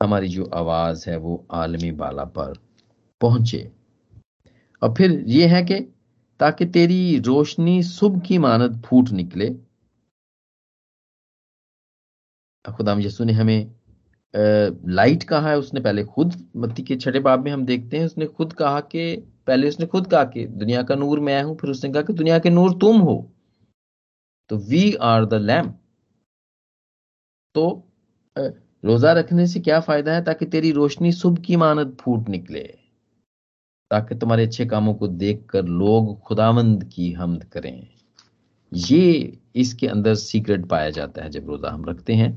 हमारी 0.00 0.28
जो 0.28 0.44
आवाज़ 0.54 1.08
है 1.10 1.16
वो 1.16 1.44
आलमी 1.54 1.90
बाला 1.92 2.24
पर 2.36 2.52
पहुँचे। 3.20 3.70
और 4.82 4.94
फिर 4.94 5.12
ये 5.28 5.46
है 5.46 5.62
कि 5.62 5.74
ताकि 6.42 6.66
तेरी 6.66 7.18
रोशनी 7.18 7.82
सुबह 7.82 8.20
की 8.20 8.38
मानद 8.38 8.82
फूट 8.86 9.10
निकले। 9.10 9.48
खुदाम 12.64 13.00
यसु 13.00 13.24
ने 13.24 13.32
हमें 13.32 13.70
लाइट 14.34 15.22
कहा 15.22 15.50
है, 15.50 15.58
उसने 15.58 15.80
पहले 15.80 16.04
खुद 16.04 16.34
मत्ती 16.56 16.82
के 16.82 16.96
छठे 16.96 17.20
बाब 17.20 17.44
में 17.44 17.50
हम 17.52 17.64
देखते 17.66 17.98
हैं, 17.98 18.06
उसने 18.06 18.26
खुद 18.26 18.52
कहा 18.52 18.80
कि, 18.80 19.16
पहले 19.46 19.68
उसने 19.68 19.86
खुद 19.86 20.06
कहा 20.06 20.24
कि, 20.24 20.46
दुनिया 20.46 20.82
का 20.82 20.94
नूर 20.94 21.20
मैं 21.20 21.42
हूँ, 21.42 21.56
फिर 21.56 21.70
उसने 21.70 21.92
कहा 21.92 22.02
कि, 22.02 22.12
दुनिया 22.12 22.38
के 22.38 22.50
नूर 22.50 22.74
तुम 22.78 23.00
हो। 23.00 23.16
तो 24.48 24.56
वी 24.56 24.94
आर 24.94 25.24
द 25.24 25.34
लैम्प 25.34 25.78
तो 27.54 27.88
रोजा 28.84 29.12
रखने 29.12 29.46
से 29.46 29.60
क्या 29.60 29.80
फ़ायदा 29.80 30.14
है 30.14 30.24
ताकि 30.24 30.46
तेरी 30.46 30.70
रोशनी 30.72 31.12
सुबह 31.12 31.42
की 31.42 31.56
मानद 31.56 31.96
फूट 32.00 32.28
निकले? 32.28 32.81
ताकि 33.92 34.14
तुम्हारे 34.14 34.46
अच्छे 34.46 34.64
कामों 34.66 34.94
को 34.94 35.06
देखकर 35.08 35.64
लोग 35.64 36.18
खुदावंद 36.20 36.84
की 36.94 37.10
हमद 37.12 37.44
करें। 37.44 37.86
ये 38.72 39.38
इसके 39.56 39.86
अंदर 39.86 40.14
सीक्रेट 40.14 40.64
पाया 40.66 40.90
जाता 40.90 41.22
है 41.22 41.30
जब 41.30 41.48
रोजा 41.50 41.70
हम 41.70 41.84
रखते 41.84 42.14
हैं। 42.14 42.30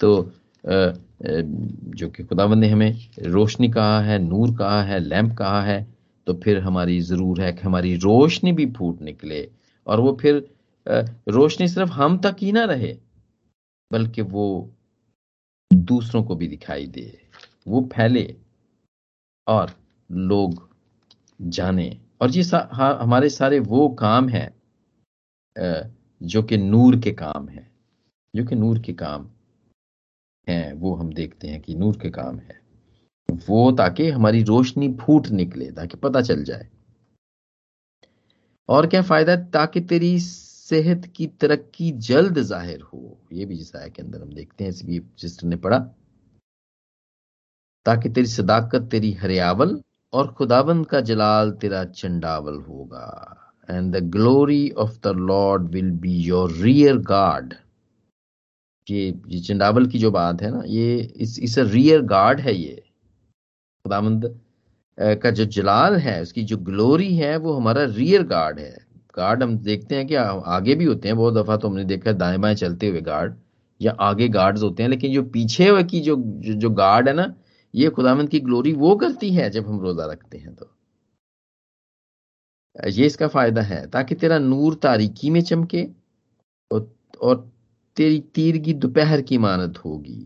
तो 0.00 0.32
जो 0.64 2.08
कि 2.08 2.24
खुदावंद 2.24 2.60
ने 2.60 2.68
हमें 2.68 3.08
रोशनी 3.24 3.68
कहा 3.70 4.00
है, 4.00 4.18
नूर 4.18 4.56
कहा 4.56 4.82
है, 4.82 4.98
लैंप 5.00 5.36
कहा 5.38 5.62
है 5.62 5.86
तो 6.26 6.34
फिर 6.34 6.58
हमारी 6.60 7.00
ज़रूर 7.02 7.40
है 7.40 7.52
कि 7.52 7.62
हमारी 7.62 7.94
रोशनी 7.96 8.52
भी 8.52 8.66
फूट 8.72 9.00
निकले 9.02 9.48
और 9.86 10.00
वो 10.00 10.16
फिर 10.20 10.44
रोशनी 11.30 11.68
सिर्फ़ 11.68 11.90
हम 11.92 12.18
तक 12.18 12.36
ही 12.40 12.52
ना 12.52 12.64
रहे, 12.64 12.96
बल्कि 13.90 14.22
वो 14.24 14.46
दूसरों 15.70 16.22
को 16.24 16.36
भी 16.36 16.48
दिखाई 16.48 16.86
दे, 16.86 17.18
वो 17.66 17.88
फैले 17.92 18.34
और 19.46 19.72
लोग 20.10 20.68
जाने। 21.40 21.96
और 22.22 22.30
ये 22.30 22.42
सा, 22.42 22.68
हमारे 23.00 23.28
सारे 23.30 23.58
वो 23.60 23.88
काम 23.98 24.28
हैं 24.28 24.50
जो 26.20 26.42
कि 26.42 26.56
नूर 26.56 26.98
के 27.00 27.10
काम 27.12 27.48
हैं। 27.48 27.70
जो 28.34 28.44
कि 28.44 28.54
नूर 28.56 28.78
के 28.78 28.92
काम 28.94 29.28
हैं 30.46 30.72
वो 30.72 30.94
हम 30.94 31.12
देखते 31.12 31.48
हैं 31.48 31.60
कि 31.60 31.74
नूर 31.74 31.96
के 31.96 32.10
काम 32.10 32.38
है। 32.38 32.58
वो 33.28 33.70
ताकि 33.72 34.08
हमारी 34.10 34.42
रोशनी 34.42 34.92
फूट 34.96 35.28
निकले 35.30 35.70
ताकि 35.72 35.96
पता 35.96 36.20
चल 36.22 36.44
जाए। 36.44 36.68
और 38.68 38.86
क्या 38.86 39.02
फ़ायदा 39.02 39.36
ताकि 39.50 39.80
तेरी 39.82 40.18
सेहत 40.20 41.06
की 41.16 41.26
तरक्की 41.40 41.90
जल्द 42.00 42.38
ज़ाहिर 42.40 42.80
हो? 42.82 43.18
ये 43.32 43.44
भी 43.44 43.56
जिस 43.56 43.72
के 43.72 44.02
अंदर 44.02 44.22
हम 44.22 44.32
देखते 44.32 44.64
हैं 44.64 44.72
भी 44.86 45.00
सिस्टर 45.18 45.46
ने 45.46 45.56
पढ़ा। 45.58 45.78
ताकि 47.86 48.08
तेरी 48.08 48.26
सदाकत 48.28 48.88
तेरी 48.90 49.12
हरियावल 49.12 49.80
और 50.12 50.26
खुदाबंद 50.38 50.86
का 50.86 51.00
जलाल 51.00 51.50
तेरा 51.60 51.84
चंडावल 51.84 52.54
होगा. 52.68 53.36
And 53.68 53.96
the 53.96 54.02
glory 54.10 54.70
of 54.78 54.98
the 55.04 55.12
Lord 55.16 55.68
will 55.72 55.90
be 56.00 56.16
your 56.22 56.52
rear 56.52 56.96
guard 57.10 57.54
ये 58.86 59.02
ये 59.28 59.40
चंडावल 59.40 59.86
की 59.86 59.98
जो 59.98 60.10
बात 60.10 60.42
है 60.42 60.50
ना 60.50 60.62
ये 60.66 60.96
इस 61.16 61.38
इस 61.38 61.58
रियर 61.58 62.00
गार्ड 62.02 62.40
है 62.40 62.54
ये. 62.54 62.74
खुदामंद 63.84 64.24
का 65.22 65.30
जो 65.30 65.44
जलाल 65.46 65.96
है 65.96 66.20
उसकी 66.22 66.42
जो 66.44 66.56
ग्लोरी 66.58 67.14
है 67.16 67.36
वो 67.36 67.52
हमारा 67.52 67.84
रियर 67.84 68.22
गार्ड 68.26 68.58
है. 68.58 68.76
गार्ड 69.16 69.42
हम 69.42 69.56
देखते 69.58 69.96
हैं 69.96 70.06
कि 70.06 70.14
आगे 70.14 70.74
भी 70.74 70.84
होते 70.84 71.08
हैं. 71.08 71.16
बहुत 71.16 71.34
दफ़ा 71.34 71.56
तो 71.56 71.68
हमने 71.68 71.84
देखा 71.84 72.10
है 72.10 72.16
दाएँ 72.18 72.38
बाएँ 72.38 72.54
चलते 72.54 72.88
हुए 72.88 73.00
गार्ड 73.02 73.34
या 73.80 73.92
आगे 74.00 74.28
गार्ड्स 74.28 74.62
होते 74.62 74.82
हैं 74.82 74.90
लेकिन 74.90 75.12
जो 75.12 75.22
पीछे 75.24 75.82
की 75.84 76.00
जो, 76.00 76.16
जो 76.16 76.70
गार्ड 76.70 77.08
है 77.08 77.14
ना 77.14 77.34
ये 77.74 77.88
खुदामंद 77.90 78.28
की 78.28 78.40
ग्लोरी 78.40 78.72
वो 78.74 78.94
करती 78.96 79.32
है 79.34 79.48
जब 79.50 79.66
हम 79.68 79.80
रोजा 79.80 80.06
रखते 80.06 80.38
हैं 80.38 80.54
तो। 80.54 80.70
ये 82.76 83.06
इसका 83.06 83.28
फ़ायदा 83.28 83.62
है 83.62 83.86
ताकि 83.90 84.14
तेरा 84.14 84.38
नूर 84.38 84.74
तारीकी 84.82 85.30
में 85.30 85.40
चमके 85.42 85.86
और, 86.70 86.90
और 87.22 87.50
तेरी 87.96 88.18
तीर 88.34 88.58
की 88.58 88.74
दोपहर 88.74 89.22
की 89.22 89.38
मानत 89.38 89.78
होगी। 89.84 90.20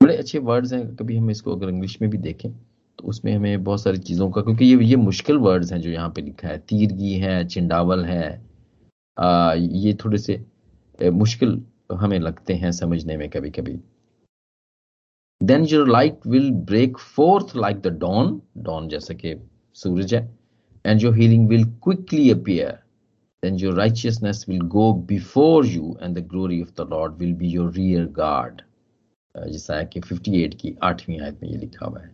बड़े 0.00 0.16
अच्छे 0.16 0.38
वर्ड्स 0.40 0.72
हैं 0.72 0.96
कभी 0.96 1.16
हम 1.16 1.30
इसको 1.30 1.56
अगर 1.56 1.68
इंग्लिश 1.68 2.00
में 2.02 2.10
भी 2.10 2.18
देखें 2.18 2.50
तो 2.52 3.08
उसमें 3.08 3.32
हमें 3.34 3.64
बहुत 3.64 3.82
सारी 3.82 3.98
चीज़ों 4.00 4.30
का 4.30 4.42
क्योंकि 4.42 4.64
ये 4.64 4.84
ये 4.84 4.96
मुश्किल 4.96 5.36
वर्ड्स 5.38 5.72
हैं 5.72 5.80
जो 5.80 5.90
यहाँ 5.90 6.08
पे 6.10 6.22
लिखा 6.22 6.48
है। 6.48 6.58
तीरगी 6.58 7.12
है 7.18 7.46
चिंडावल 7.46 8.04
है 8.04 8.26
आ, 9.16 9.52
ये 9.54 9.94
थोड़े 10.04 10.18
से 10.18 10.44
मुश्किल 11.12 11.62
हमें 11.92 12.18
लगते 12.18 12.54
हैं 12.54 12.72
समझने 12.72 13.16
में 13.16 13.28
कभी 13.30 13.50
कभी 13.50 13.78
then 15.40 15.64
your 15.64 15.88
light 15.88 16.26
will 16.26 16.50
break 16.70 16.98
forth 16.98 17.56
like 17.56 17.80
the 17.80 17.98
dawn 18.00 18.40
dawn 18.62 18.88
जैसा 18.88 19.14
कि 19.14 19.34
सूरज 19.76 20.14
है 20.14 20.28
and 20.84 21.02
your 21.02 21.16
healing 21.16 21.48
will 21.48 21.64
quickly 21.84 22.30
appear 22.30 22.78
then 23.42 23.58
your 23.58 23.72
righteousness 23.74 24.46
will 24.48 24.62
go 24.62 24.92
before 24.92 25.64
you, 25.64 25.96
and 26.00 26.16
the 26.16 26.20
glory 26.22 26.60
of 26.60 26.74
the 26.74 26.84
Lord 26.84 27.20
will 27.20 27.34
be 27.34 27.48
your 27.48 27.68
rear 27.70 28.06
guard. 28.06 28.62
जैसा 29.34 29.82
कि 29.82 30.00
58 30.00 30.54
की 30.60 30.74
आठवीं 30.82 31.20
आयत 31.20 31.42
में 31.42 31.48
ये 31.50 31.56
लिखा 31.56 31.86
हुआ 31.86 32.00
है 32.00 32.10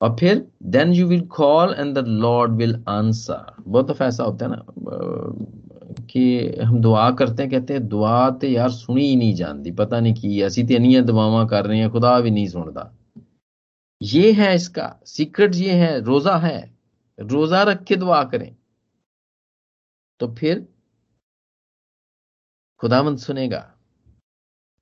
और 0.00 0.14
फिर 0.20 0.46
then 0.74 0.92
you 0.92 1.06
will 1.06 1.20
call 1.34 1.74
and 1.78 1.94
the 1.94 2.04
Lord 2.06 2.52
will 2.56 2.74
answer 2.88 3.62
बहुत 3.66 3.90
दफ़ा 3.90 4.06
ऐसा 4.06 4.24
होता 4.24 4.46
है 4.46 4.50
ना 4.50 4.64
हम 6.64 6.80
दुआ 6.80 7.10
करते 7.10 7.42
हैं, 7.42 7.50
कहते 7.50 7.72
हैं, 7.72 7.88
दुआ 7.88 8.30
तो 8.30 8.46
यार 8.46 8.70
सुनी 8.70 9.06
ही 9.08 9.16
नहीं 9.16 9.34
जाती 9.34 9.70
पता 9.70 10.00
नहीं 10.00 10.14
की, 10.14 10.42
ऐसी 10.42 10.62
तो 10.62 10.78
नहीं 10.78 11.02
दुआवा 11.02 11.44
कर 11.44 11.66
रहे 11.66 11.78
हैं, 11.78 11.90
खुदा 11.90 12.20
भी 12.20 12.30
नहीं 12.30 12.48
सुनता 12.48 12.92
ये 14.02 14.32
है 14.32 14.54
इसका, 14.54 15.00
सीक्रेट 15.06 15.54
ये 15.54 15.72
है, 15.72 16.00
रोजा 16.00 16.36
है, 16.36 16.78
रोजा 17.20 17.62
रख 17.62 17.84
के 17.84 17.96
दुआ 17.96 18.24
करें। 18.24 18.56
तो 20.20 20.34
फिर 20.34 20.68
खुदामंद 22.78 23.18
सुनेगा 23.18 23.74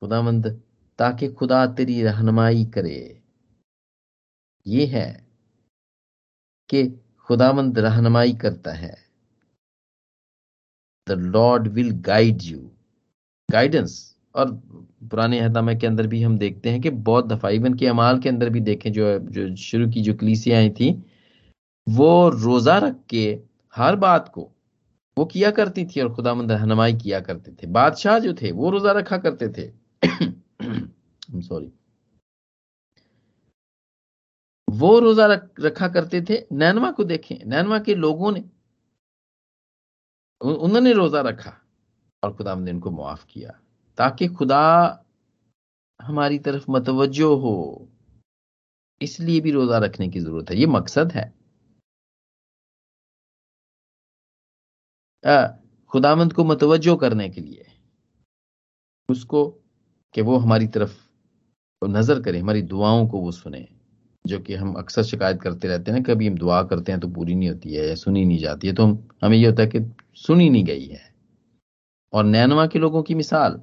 खुदामंद 0.00 0.62
ताकि 0.98 1.28
खुदा 1.28 1.66
तेरी 1.66 2.02
रहनुमाई 2.02 2.64
करे। 2.64 3.22
ये 4.66 4.86
है 4.86 5.26
कि 6.68 7.00
खुदामंद 7.18 7.78
रहनुमाई 7.78 8.32
करता 8.32 8.72
है। 8.72 9.03
The 11.08 11.12
Lord 11.12 11.68
will 11.68 11.90
guide 11.90 12.42
you 12.42 12.70
guidance 13.50 14.16
और 14.34 14.50
पुराने 15.10 15.40
हदामे 15.40 15.76
के 15.76 15.86
अंदर 15.86 16.06
भी 16.06 16.22
हम 16.22 16.38
देखते 16.38 16.70
हैं 16.70 16.80
कि 16.80 16.90
बहुत 16.90 17.26
दफ़ा 17.26 17.48
इवन 17.48 17.74
के 17.74 17.86
अमाल 17.86 18.18
के 18.18 18.28
अंदर 18.28 18.48
भी 18.48 18.60
देखें 18.60 18.92
जो 18.92 19.18
जो 19.18 19.56
शुरू 19.56 19.90
की 19.90 20.00
जो 20.00 20.14
कलीसियाएँ 20.14 20.70
थी 20.70 21.04
वो 21.88 22.28
रोजा 22.28 22.78
रख 22.78 22.96
के 23.08 23.38
हर 23.76 23.96
बात 23.96 24.28
को 24.28 24.50
वो 25.18 25.24
किया 25.24 25.50
करती 25.50 25.84
थी 25.84 26.00
और 26.00 26.14
खुदा 26.14 26.34
मंद 26.34 26.52
रहनमाई 26.52 26.94
किया 26.94 27.20
करते 27.20 27.52
थे। 27.52 27.66
बादशाह 27.66 28.18
जो 28.18 28.34
थे 28.34 28.52
वो 28.52 28.70
रोजा 28.70 28.92
रखा 28.92 29.18
करते 29.18 29.48
थे। 29.48 29.72
सॉरी 31.42 31.72
वो 34.70 34.98
रोजा 34.98 35.26
रख, 35.26 35.50
रखा 35.60 35.88
करते 35.88 36.22
थे। 36.30 36.46
नैनवा 36.52 36.90
को 36.90 37.04
देखें। 37.04 37.36
नैनवा 37.46 37.78
के 37.78 37.94
लोगों 37.94 38.32
ने 38.32 38.44
उन्होंने 40.40 40.92
रोजा 40.92 41.20
रखा 41.20 41.52
और 42.22 42.34
खुदा 42.36 42.54
ने 42.56 42.72
उनको 42.72 42.90
मुआफ 42.90 43.24
किया, 43.24 43.50
ताकि 43.98 44.28
खुदा 44.30 44.60
हमारी 46.00 46.38
तरफ़ 46.38 46.64
मतवजो 46.70 47.34
हो। 47.36 47.54
इसलिए 49.00 49.40
भी 49.40 49.50
रोजा 49.50 49.78
रखने 49.78 50.08
की 50.08 50.20
ज़रूरत 50.20 50.50
है। 50.50 50.56
ये 50.56 50.66
मकसद 50.68 51.12
है। 51.12 51.32
खुदामंद 55.92 56.32
को 56.32 56.44
मतवजो 56.44 56.96
करने 56.96 57.28
के 57.30 57.40
लिए 57.40 57.66
उसको 59.08 59.46
कि 60.14 60.22
वो 60.22 60.36
हमारी 60.38 60.66
तरफ़ 60.68 60.98
नज़र 61.82 62.20
करे, 62.22 62.38
हमारी 62.40 62.62
दुआओं 62.64 63.06
को 63.08 63.20
वो 63.20 63.30
सुने। 63.32 63.73
जो 64.26 64.38
कि 64.40 64.54
हम 64.54 64.72
अक्सर 64.74 65.02
शिकायत 65.02 65.40
करते 65.42 65.68
रहते 65.68 65.90
हैं 65.90 65.98
ना 65.98 66.04
कभी 66.04 66.28
हम 66.28 66.34
दुआ 66.34 66.62
करते 66.62 66.92
हैं 66.92 67.00
तो 67.00 67.08
पूरी 67.08 67.34
नहीं 67.34 67.48
होती 67.48 67.74
है 67.74 67.88
या 67.88 67.94
सुनी 67.94 68.24
नहीं 68.24 68.38
जाती 68.38 68.68
है 68.68 68.74
तो 68.74 68.84
हम, 68.84 69.08
हमें 69.24 69.36
ये 69.36 69.46
होता 69.46 69.62
है 69.62 69.68
कि 69.68 69.80
सुनी 70.16 70.48
नहीं 70.50 70.64
गई 70.64 70.86
है। 70.86 71.02
और 72.12 72.24
नैनवा 72.24 72.66
के 72.66 72.78
लोगों 72.78 73.02
की 73.02 73.14
मिसाल, 73.14 73.60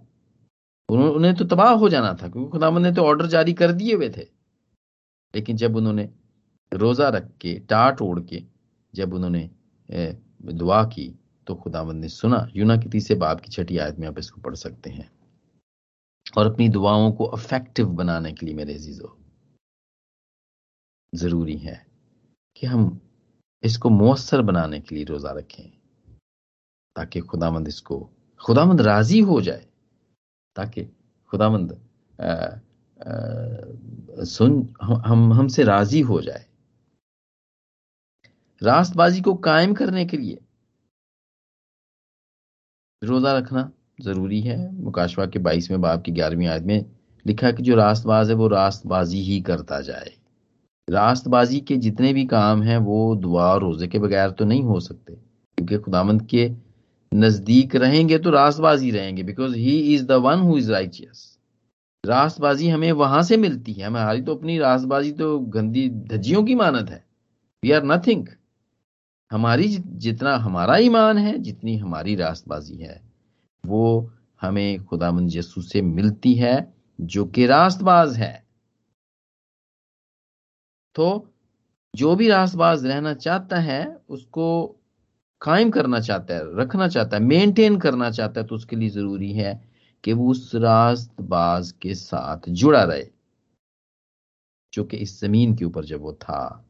उन्हें 0.89 1.33
तो 1.35 1.45
तबाह 1.45 1.73
हो 1.73 1.89
जाना 1.89 2.13
था, 2.13 2.27
क्योंकि 2.27 2.49
खुदामंद 2.51 2.85
ने 2.85 2.91
तो 2.91 3.03
ऑर्डर 3.03 3.25
जारी 3.27 3.53
कर 3.53 3.71
दिए 3.71 3.95
हुए 3.95 4.09
थे। 4.09 4.27
लेकिन 5.33 5.57
जब 5.57 5.75
उन्होंने 5.75 6.09
रोजा 6.71 7.09
रख 7.09 7.29
के, 7.41 7.53
टाट 7.59 8.01
ओढ़ 8.01 8.19
के, 8.19 8.43
जब 8.93 9.13
उन्होंने 9.13 9.49
दुआ 10.53 10.83
की 10.85 11.13
तो 11.47 11.55
खुदावंद 11.55 12.01
ने 12.01 12.09
सुना। 12.09 12.47
यूना 12.55 12.77
की 12.77 12.89
तीसरे 12.89 13.15
बाप 13.15 13.41
की 13.41 13.51
छठी 13.51 13.77
आयत 13.77 13.99
में 13.99 14.07
आप 14.07 14.19
इसको 14.19 14.41
पढ़ 14.41 14.55
सकते 14.55 14.89
हैं। 14.89 15.09
और 16.37 16.45
अपनी 16.45 16.69
दुआओं 16.69 17.11
को 17.11 17.25
अफेक्टिव 17.27 17.87
बनाने 17.87 18.31
के 18.33 18.45
लिए 18.45 18.55
मेरे 18.55 18.73
अजीजों 18.73 19.07
ज़रूरी 21.13 21.57
है 21.57 21.85
कि 22.57 22.67
हम 22.67 22.99
इसको 23.63 23.89
मौसर 23.89 24.41
बनाने 24.41 24.79
के 24.79 24.95
लिए 24.95 25.03
रोजा 25.05 25.31
रखें, 25.31 25.69
ताकि 26.95 27.19
खुदामंद 27.21 27.67
इसको, 27.67 27.99
खुदामंद 28.41 28.81
राज़ी 28.81 29.19
हो 29.21 29.41
जाए, 29.41 29.65
ताकि 30.55 30.83
खुदामंद 31.31 31.79
सुन, 34.25 34.73
हम 34.81 35.33
हमसे 35.33 35.63
राज़ी 35.63 35.99
हो 36.01 36.21
जाए। 36.21 36.45
रास्तबाजी 38.61 39.21
को 39.21 39.33
कायम 39.35 39.73
करने 39.73 40.05
के 40.05 40.17
लिए 40.17 40.39
रोजा 43.01 43.31
रखना 43.33 43.71
ज़रूरी 44.01 44.41
है। 44.41 44.57
मुकाशवा 44.73 45.25
के 45.25 45.39
बाईसवें 45.39 45.81
बाब 45.81 46.01
की 46.01 46.11
ग्यारहवीं 46.11 46.47
आयत 46.47 46.63
में 46.63 46.85
लिखा 47.25 47.51
कि 47.51 47.63
जो 47.63 47.75
रास्तबाज 47.75 48.29
है 48.29 48.35
वो 48.35 48.47
रास्तबाजी 48.47 49.21
ही 49.23 49.39
करता 49.41 49.79
जाए। 49.81 50.13
रास्तबाजी 50.89 51.59
के 51.59 51.77
जितने 51.77 52.13
भी 52.13 52.25
काम 52.25 52.61
हैं, 52.63 52.77
वो 52.77 53.15
दुआ 53.15 53.55
रोज़े 53.55 53.87
के 53.87 53.99
बगैर 53.99 54.29
तो 54.29 54.45
नहीं 54.45 54.63
हो 54.63 54.79
सकते। 54.79 55.13
क्योंकि 55.13 55.77
खुदामंद 55.77 56.21
के 56.21 56.51
नज़दीक 57.11 57.75
रहेंगे 57.75 58.17
तो 58.17 58.29
रास्तबाजी 58.29 58.91
रहेंगे 58.91 59.23
because 59.23 59.55
he 59.55 59.77
is 59.95 60.05
the 60.05 60.11
one 60.11 60.39
who 60.39 60.57
is 60.57 60.71
righteous 60.71 61.37
रास्तबाजी 62.05 62.69
हमें 62.69 62.91
वहाँ 62.91 63.23
से 63.23 63.37
मिलती 63.37 63.73
है। 63.73 63.85
हमारी 63.85 64.21
तो 64.21 64.35
अपनी 64.35 64.57
रास्तबाजी 64.59 65.11
तो 65.11 65.39
गंदी 65.39 65.89
धज्जियों 65.89 66.43
की 66.43 66.55
मानत 66.55 66.89
है। 66.89 67.03
वी 67.63 67.71
आर 67.71 67.83
नथिंग 67.83 68.27
हमारी 69.31 69.67
जितना 69.87 70.35
हमारा 70.35 70.77
ईमान 70.77 71.17
है, 71.17 71.37
जितनी 71.37 71.77
हमारी 71.77 72.15
रास्तबाजी 72.15 72.77
है, 72.77 73.01
वो 73.65 74.11
हमें 74.41 74.83
खुदामंद 74.85 75.35
यसू 75.35 75.61
से 75.61 75.81
मिलती 75.81 76.33
है, 76.33 76.73
जो 77.01 77.25
कि 77.25 77.45
रास्तबाज 77.45 78.17
है। 78.17 78.43
तो 80.95 81.27
जो 81.93 82.15
भी 82.15 82.27
रास्तबाज 82.29 82.85
रहना 82.85 83.13
चाहता 83.13 83.59
है, 83.59 83.85
उसको 84.09 84.77
कायम 85.41 85.69
करना 85.71 85.99
चाहता 85.99 86.33
है, 86.33 86.41
रखना 86.57 86.87
चाहता 86.87 87.17
है 87.17 87.23
मेंटेन 87.23 87.77
करना 87.79 88.09
चाहता 88.11 88.41
है 88.41 88.47
तो 88.47 88.55
उसके 88.55 88.75
लिए 88.75 88.89
ज़रूरी 88.89 89.31
है 89.33 89.53
कि 90.03 90.13
वो 90.13 90.29
उस 90.31 90.51
रास्तबाज 90.55 91.71
के 91.81 91.93
साथ 91.95 92.49
जुड़ा 92.51 92.83
रहे, 92.83 93.07
जो 94.73 94.83
कि 94.83 94.97
इस 94.97 95.19
ज़मीन 95.21 95.55
के 95.55 95.65
ऊपर 95.65 95.85
जब 95.85 96.01
वो 96.01 96.13
था 96.13 96.67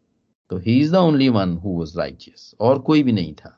तो 0.49 0.57
he 0.57 0.79
is 0.79 0.91
the 0.93 0.95
only 0.97 1.29
one 1.29 1.53
who 1.57 1.77
was 1.79 1.97
righteous 1.97 2.53
और 2.59 2.79
कोई 2.79 3.03
भी 3.03 3.11
नहीं 3.11 3.33
था। 3.35 3.57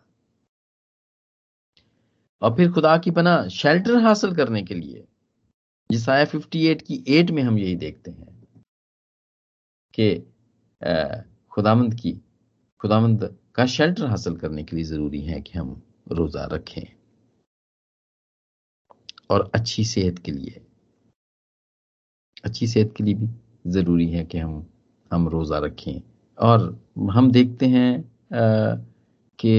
और 2.41 2.55
फिर 2.55 2.71
खुदा 2.71 2.97
की 2.97 3.11
पना 3.11 3.47
शेल्टर 3.49 4.01
हासिल 4.03 4.35
करने 4.35 4.61
के 4.63 4.75
लिए, 4.75 5.03
जिसाया 5.89 6.25
58 6.25 6.81
की 6.81 7.03
8 7.11 7.31
में 7.31 7.41
हम 7.43 7.57
यही 7.59 7.75
देखते 7.75 8.11
हैं 8.11 8.31
कि 9.93 10.32
खुदामंद 11.51 11.93
की, 11.93 12.11
खुदामंद 12.81 13.29
का 13.55 13.65
शेल्टर 13.67 14.05
हासिल 14.05 14.35
करने 14.37 14.63
के 14.63 14.75
लिए 14.75 14.85
ज़रूरी 14.85 15.21
है 15.21 15.39
कि 15.41 15.57
हम 15.57 15.81
रोजा 16.11 16.45
रखें 16.51 16.83
और 19.29 19.49
अच्छी 19.55 19.83
सेहत 19.85 20.19
के 20.19 20.31
लिए, 20.31 20.61
अच्छी 22.43 22.67
सेहत 22.67 22.93
के 22.97 23.03
लिए 23.03 23.13
भी 23.15 23.29
ज़रूरी 23.71 24.09
है 24.09 24.23
कि 24.25 24.37
हम 24.37 24.65
हम 25.11 25.27
रोजा 25.29 25.57
रखें। 25.59 26.01
और 26.37 26.59
हम 27.11 27.31
देखते 27.31 27.65
हैं 27.67 28.03
कि 29.39 29.51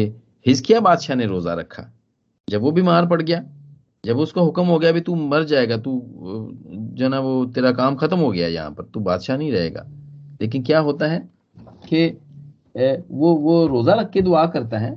हिजकिया 0.47 0.81
बादशाह 0.81 1.17
ने 1.17 1.27
रोजा 1.27 1.55
रखा। 1.55 1.91
जब 2.49 2.61
वो 2.63 2.71
बीमार 2.73 3.07
पड़ 3.07 3.21
गया, 3.23 3.43
जब 4.05 4.19
उसको 4.19 4.43
हुक्म 4.45 4.65
हो 4.67 4.79
गया 4.79 4.93
भी 4.93 5.01
तू 5.01 5.15
मर 5.17 5.45
जाएगा, 5.45 5.77
तू 5.79 6.01
जो 6.95 7.09
ना 7.09 7.21
वो 7.21 7.45
तेरा 7.47 7.73
काम 7.73 7.97
खत्म 7.97 8.19
हो 8.19 8.31
गया 8.33 8.49
यहाँ 8.49 8.71
पर, 8.71 8.85
तू 8.85 9.01
बादशाह 9.01 9.37
नहीं 9.37 9.53
रहेगा। 9.53 9.87
लेकिन 10.41 10.63
क्या 10.65 10.79
होता 10.81 11.07
है 11.09 11.19
कि 11.89 12.07
वो 13.11 13.35
वो 13.37 13.67
रोजा 13.67 13.95
रख 13.95 14.11
के 14.11 14.23
दुआ 14.23 14.47
करता 14.55 14.79
है 14.79 14.93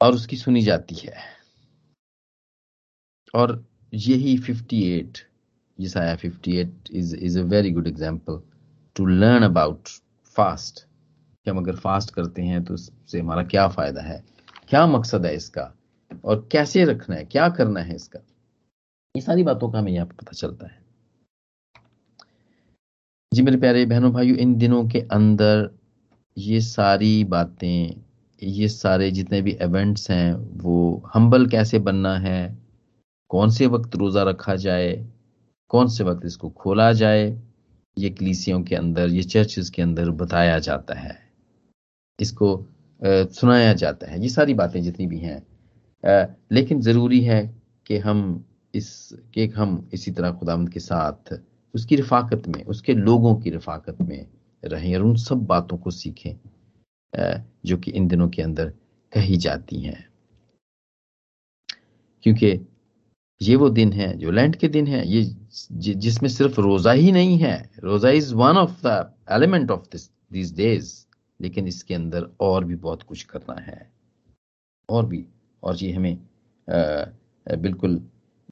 और 0.00 0.14
उसकी 0.14 0.36
सुनी 0.36 0.62
जाती 0.62 0.94
है। 0.96 1.14
और 3.34 3.64
यही 3.92 4.36
58 4.38 5.18
जिस 5.78 5.96
आया 5.96 6.16
58 6.16 6.90
is 6.92 7.14
is 7.16 7.38
a 7.38 7.42
very 7.44 7.70
good 7.70 7.86
example 7.88 8.40
to 8.96 9.06
learn 9.06 9.42
about 9.44 9.88
fast 10.36 10.86
हम 11.46 11.58
अगर 11.58 11.76
फास्ट 11.76 12.14
करते 12.14 12.42
हैं 12.42 12.62
तो 12.64 12.74
उससे 12.74 13.20
हमारा 13.20 13.42
क्या 13.44 13.66
फ़ायदा 13.68 14.02
है? 14.02 14.22
क्या 14.68 14.86
मकसद 14.86 15.26
है 15.26 15.34
इसका? 15.36 15.72
और 16.24 16.48
कैसे 16.52 16.84
रखना 16.84 17.16
है? 17.16 17.24
क्या 17.24 17.48
करना 17.48 17.80
है 17.80 17.94
इसका? 17.94 18.20
ये 19.14 19.20
सारी 19.22 19.42
बातों 19.44 19.70
का 19.72 19.78
हमें 19.78 19.92
यहाँ 19.92 20.06
पता 20.08 20.32
चलता 20.32 20.66
है। 20.66 20.79
जी 23.32 23.42
मेरे 23.42 23.56
प्यारे 23.56 23.84
बहनों 23.86 24.10
भाइयों 24.12 24.36
इन 24.36 24.54
दिनों 24.58 24.82
के 24.88 25.00
अंदर 25.12 25.68
ये 26.36 26.60
सारी 26.60 27.24
बातें 27.24 28.00
ये 28.42 28.68
सारे 28.68 29.10
जितने 29.10 29.40
भी 29.42 29.50
इवेंट्स 29.62 30.10
हैं 30.10 30.32
वो 30.62 31.02
हम्बल 31.14 31.46
कैसे 31.46 31.78
बनना 31.78 32.16
है 32.18 32.40
कौन 33.30 33.50
से 33.50 33.66
वक्त 33.66 33.94
रोज़ा 33.96 34.22
रखा 34.22 34.56
जाए 34.56 34.90
कौन 35.70 35.88
से 35.88 36.04
वक्त 36.04 36.26
इसको 36.26 36.50
खोला 36.50 36.90
जाए 36.92 37.22
ये 37.96 38.10
कलीसियों 38.10 38.62
के 38.62 38.76
अंदर 38.76 39.10
ये 39.10 39.22
चर्चेस 39.22 39.70
के 39.70 39.82
अंदर 39.82 40.10
बताया 40.22 40.58
जाता 40.58 40.94
है। 40.94 41.16
इसको 42.18 42.54
आ, 42.56 43.24
सुनाया 43.24 43.72
जाता 43.74 44.10
है। 44.10 44.20
ये 44.22 44.28
सारी 44.28 44.54
बातें 44.54 44.82
जितनी 44.82 45.06
भी 45.06 45.18
हैं 45.18 46.36
लेकिन 46.52 46.80
ज़रूरी 46.80 47.20
है 47.20 47.40
कि 47.86 47.98
हम 47.98 48.44
इस 48.74 48.90
कि 49.34 49.46
हम 49.48 49.88
इसी 49.94 50.10
तरह 50.10 50.32
खुदामद 50.32 50.68
के 50.72 50.80
साथ 50.80 51.38
उसकी 51.74 51.96
रफाकत 51.96 52.48
में 52.48 52.64
उसके 52.64 52.94
लोगों 52.94 53.34
की 53.40 53.50
रफाकत 53.50 54.00
में 54.02 54.26
रहें 54.62 54.94
और 54.96 55.02
उन 55.02 55.14
सब 55.16 55.44
बातों 55.46 55.78
को 55.78 55.90
सीखें 55.90 56.34
जो 57.66 57.76
कि 57.76 57.90
इन 57.90 58.08
दिनों 58.08 58.28
के 58.28 58.42
अंदर 58.42 58.72
कही 59.12 59.36
जाती 59.36 59.80
हैं। 59.80 60.08
क्योंकि 62.24 62.58
ये 63.40 63.56
वो 63.56 63.68
दिन 63.70 63.92
है 63.92 64.16
जो 64.18 64.30
लैंड 64.30 64.56
के 64.56 64.68
दिन 64.68 64.86
है 64.86 65.06
ये 65.08 65.22
जिसमें 65.72 66.28
सिर्फ़ 66.30 66.60
रोजा 66.60 66.92
ही 66.92 67.12
नहीं 67.12 67.38
है। 67.38 67.70
रोजा 67.84 68.10
is 68.10 68.34
one 68.34 68.56
of 68.56 68.80
the 68.86 69.14
element 69.32 69.70
of 69.70 69.86
this 69.92 70.08
this 70.32 70.54
days 70.56 70.94
लेकिन 71.40 71.68
इसके 71.68 71.94
अंदर 71.94 72.28
और 72.40 72.64
भी 72.64 72.74
बहुत 72.76 73.02
कुछ 73.02 73.22
करना 73.22 73.60
है। 73.60 73.90
और 74.88 75.06
भी 75.06 75.24
और 75.62 75.76
ये 75.76 75.92
हमें 75.92 76.14
आ, 76.68 77.56
बिल्कुल 77.56 77.96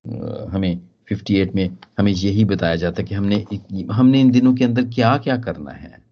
आ, 0.06 0.44
हमें 0.50 0.87
58 1.12 1.54
में 1.54 1.76
हमें 1.98 2.12
यही 2.12 2.44
बताया 2.44 2.76
जाता 2.76 3.02
है 3.02 3.08
कि 3.08 3.14
हमने 3.14 3.44
हमने 3.92 4.20
इन 4.20 4.30
दिनों 4.30 4.54
के 4.54 4.64
अंदर 4.64 4.84
क्या 4.84 5.16
क्या 5.18 5.36
करना 5.36 5.70
है 5.70 6.02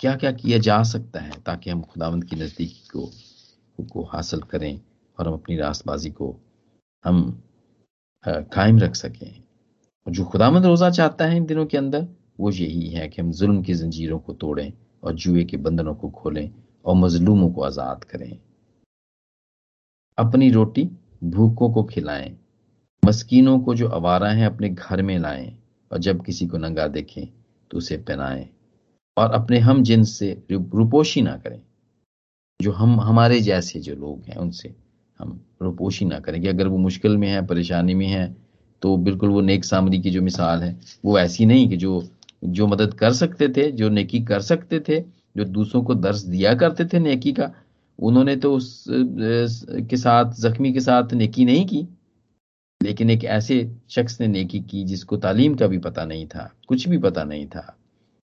क्या 0.00 0.14
क्या 0.16 0.32
किया 0.32 0.58
जा 0.58 0.82
सकता 0.82 1.20
है 1.20 1.40
ताकि 1.46 1.70
हम 1.70 1.82
खुदावंद 1.82 2.24
की 2.24 2.36
नज़दीकी 2.36 2.88
को 2.92 3.10
को 3.90 4.02
हासिल 4.02 4.40
करें 4.40 4.80
और 5.18 5.28
हम 5.28 5.34
अपनी 5.34 5.56
रास्तबाजी 5.56 6.10
को 6.10 6.36
हम 7.04 7.42
कायम 8.24 8.78
रख 8.78 8.94
सकें। 8.94 9.42
जो 10.06 10.24
खुदामंद 10.24 10.66
रोज़ा 10.66 10.90
चाहता 10.90 11.24
है 11.24 11.36
इन 11.36 11.46
दिनों 11.46 11.66
के 11.66 11.78
अंदर, 11.78 12.06
वो 12.40 12.50
यही 12.50 12.88
है 12.88 13.08
कि 13.08 13.22
हम 13.22 13.30
जुल्म 13.32 13.62
की 13.62 13.74
जंजीरों 13.74 14.18
को 14.18 14.32
तोड़ें 14.32 14.72
और 15.02 15.14
जुए 15.14 15.44
के 15.44 15.56
बंधनों 15.56 15.94
को 15.94 16.10
खोलें 16.10 16.50
और 16.84 16.96
मजलूमों 16.96 17.50
को 17.52 17.62
आज़ाद 17.62 18.04
करें। 18.04 18.38
अपनी 20.18 20.50
रोटी 20.50 20.84
भूखों 21.24 21.70
को 21.72 21.84
खिलाएँ। 21.84 22.36
मस्कीनों 23.02 23.58
को 23.58 23.74
जो 23.74 23.88
आवारा 23.88 24.28
हैं 24.30 24.46
अपने 24.46 24.68
घर 24.68 25.00
में 25.02 25.18
लाएँ 25.18 25.52
और 25.90 25.98
जब 25.98 26.24
किसी 26.24 26.46
को 26.46 26.58
नंगा 26.58 26.86
देखें 26.88 27.26
तो 27.70 27.78
उसे 27.78 27.96
पहनाएँ 27.98 28.48
और 29.16 29.32
अपने 29.32 29.58
हम 29.58 29.82
जिन 29.82 30.04
से 30.04 30.30
रुपोशी 30.50 31.22
ना 31.22 31.36
करें। 31.36 31.60
जो 32.60 32.72
हम, 32.72 33.00
हमारे 33.00 33.40
जैसे 33.40 33.80
जो 33.80 33.94
लोग 33.94 34.22
हैं, 34.28 34.36
उनसे 34.36 34.74
हम 35.18 35.40
रुपोशी 35.62 36.04
ना 36.04 36.18
करें 36.20 36.40
कि 36.42 36.48
अगर 36.48 36.68
वो 36.68 36.78
मुश्किल 36.78 37.16
में 37.16 37.28
है, 37.28 37.46
परेशानी 37.46 37.94
में 37.94 38.06
है 38.06 38.34
तो 38.82 38.96
बिल्कुल 38.96 39.30
वो 39.30 39.40
नेक 39.40 39.64
सामरी 39.64 39.98
की 40.02 40.10
जो 40.10 40.22
मिसाल 40.22 40.62
है, 40.62 40.76
वो 41.04 41.18
ऐसी 41.18 41.46
नहीं 41.46 41.68
कि 41.68 41.76
जो 41.76 42.02
जो 42.44 42.66
मदद 42.66 42.94
कर 42.94 43.12
सकते 43.12 43.48
थे, 43.48 43.70
जो 43.72 43.88
नेकी 43.88 44.20
कर 44.20 44.40
सकते 44.40 44.80
थे, 44.80 45.00
जो 45.36 45.44
दूसरों 45.44 45.82
को 45.82 45.94
दर्श 45.94 46.22
दिया 46.22 46.54
करते 46.54 46.84
थे 46.84 46.98
नेकी 46.98 47.32
का, 47.32 47.50
उन्होंने 47.98 48.36
तो 48.36 48.54
उस 48.54 48.84
के 48.90 49.96
साथ, 49.96 50.32
जख्मी 50.40 50.72
के 50.72 50.80
साथ 50.80 51.12
नेकी 51.12 51.44
नहीं 51.44 51.66
की। 51.66 51.86
लेकिन 52.82 53.10
एक 53.10 53.24
ऐसे 53.26 53.56
शख्स 53.90 54.20
ने 54.20 54.26
नेकी 54.28 54.60
की 54.62 54.84
जिसको 54.84 55.16
तालीम 55.18 55.54
का 55.54 55.66
भी 55.66 55.78
पता 55.80 56.04
नहीं 56.04 56.26
था, 56.26 56.50
कुछ 56.68 56.88
भी 56.88 56.98
पता 56.98 57.24
नहीं 57.24 57.46
था। 57.46 57.76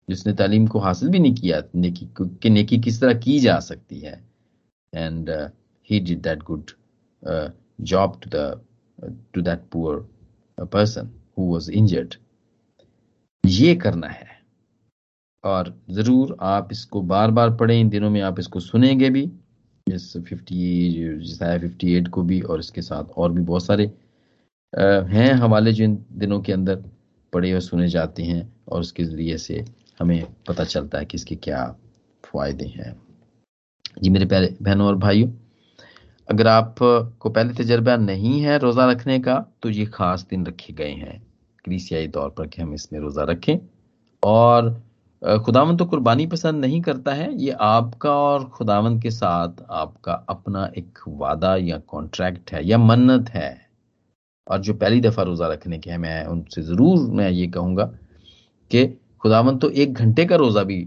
जिसने 0.09 0.33
तालीम 0.35 0.67
को 0.67 0.79
हासिल 0.79 1.09
भी 1.09 1.19
नहीं 1.19 1.35
किया, 1.35 1.63
नेकी 1.75 2.09
कि 2.19 2.51
नेकी 2.51 2.79
किस 2.81 3.01
तरह 3.01 3.15
की 3.21 3.39
जा 3.41 3.59
सकती 3.61 3.99
है। 4.01 4.21
And 4.93 5.31
he 5.91 6.01
did 6.01 6.23
that 6.23 6.43
good 6.43 6.71
job 7.83 8.21
to 8.23 8.31
the 8.31 8.61
to 9.35 9.43
that 9.43 9.65
poor 9.73 10.67
person 10.67 11.11
who 11.39 11.53
was 11.53 11.71
injured 11.71 12.15
ये 13.45 13.75
करना 13.77 14.09
है। 14.09 14.35
और 15.45 15.75
ज़रूर 15.91 16.37
आप 16.43 16.69
इसको 16.73 17.01
बार 17.03 17.31
बार 17.31 17.55
पढ़ें, 17.57 17.81
इन 17.81 17.89
दिनों 17.89 18.11
में 18.11 18.21
आप 18.21 18.39
इसको 18.41 18.61
सुनेंगे 18.61 19.11
भी। 19.11 19.31
इस 19.87 20.13
फिफ्टी 20.19 21.19
फिफ्टी 21.59 21.93
एट 21.95 22.09
को 22.09 22.23
भी 22.23 22.41
और 22.41 22.61
इसके 22.61 22.83
साथ 22.83 23.11
और 23.17 23.33
भी 23.33 23.43
बहुत 23.43 23.65
सारे 23.65 23.91
हैं 24.77 25.33
हवाले 25.35 25.73
जो 25.73 25.85
इन 25.85 25.99
दिनों 26.15 26.41
के 26.41 26.53
अंदर 26.53 26.83
पढ़े 27.33 27.53
और 27.53 27.61
सुने 27.61 27.89
जाते 27.89 28.23
हैं 28.23 28.53
और 28.69 28.81
उसके 28.81 29.05
ज़रिए 29.05 29.37
से 29.39 29.65
हमें 30.01 30.27
पता 30.49 30.65
चलता 30.65 30.99
है 30.99 31.05
कि 31.05 31.17
इसके 31.17 31.35
क्या 31.37 31.65
फ़ायदे 32.25 32.67
हैं। 32.69 32.95
जी 34.03 34.11
मेरे 34.11 34.27
प्यारे 34.27 34.57
बहनों 34.63 34.87
और 34.87 34.97
भाइयों, 34.97 35.29
अगर 36.29 36.47
आप 36.47 36.75
को 36.81 37.31
पहले 37.31 37.55
तजर्बा 37.55 37.97
नहीं 37.97 38.41
है 38.43 38.59
रोज़ा 38.59 38.91
रखने 38.91 39.19
का 39.21 39.45
तो 39.63 39.71
ये 39.71 39.87
ख़ास 39.87 40.27
दिन 40.31 40.47
रखे 40.47 40.73
गए 40.73 40.93
हैं। 40.93 41.21
क्रीसियाई 41.65 42.09
तौर 42.09 42.31
पर 42.31 42.47
कि 42.47 42.63
हम 42.63 42.75
इसमें 42.75 43.01
रोज़ा 43.01 43.25
रखें 43.25 43.59
और 44.23 44.71
खुदावन 45.45 45.77
तो 45.77 45.85
कुर्बानी 45.85 46.27
पसंद 46.27 46.65
नहीं 46.65 46.81
करता 46.83 47.13
है, 47.15 47.33
ये 47.35 47.51
आपका 47.61 48.11
और 48.13 48.45
खुदावन 48.47 48.99
के 49.01 49.11
साथ 49.11 49.63
आपका 49.73 50.13
अपना 50.29 50.71
एक 50.79 50.99
वादा 51.09 51.55
या 51.57 51.79
कॉन्ट्रैक्ट 51.89 52.53
है 52.53 52.67
या 52.67 52.79
मन्नत 52.79 53.31
है। 53.31 53.66
और 54.47 54.61
जो 54.61 54.75
पहली 54.75 55.01
दफ़ा 55.01 55.23
रोजा 55.23 55.49
रखने 55.49 55.79
के 55.79 55.91
हैं, 55.91 55.99
मैं 55.99 56.25
उनसे 56.27 56.63
ज़रूर, 56.63 57.11
मैं 57.11 57.31
ये 57.31 57.47
कहूँगा 57.49 57.85
कि 58.71 58.87
खुदावन 59.21 59.59
तो 59.59 59.71
एक 59.71 59.93
घंटे 59.95 60.25
का 60.25 60.37
रोजा 60.37 60.63
भी 60.63 60.87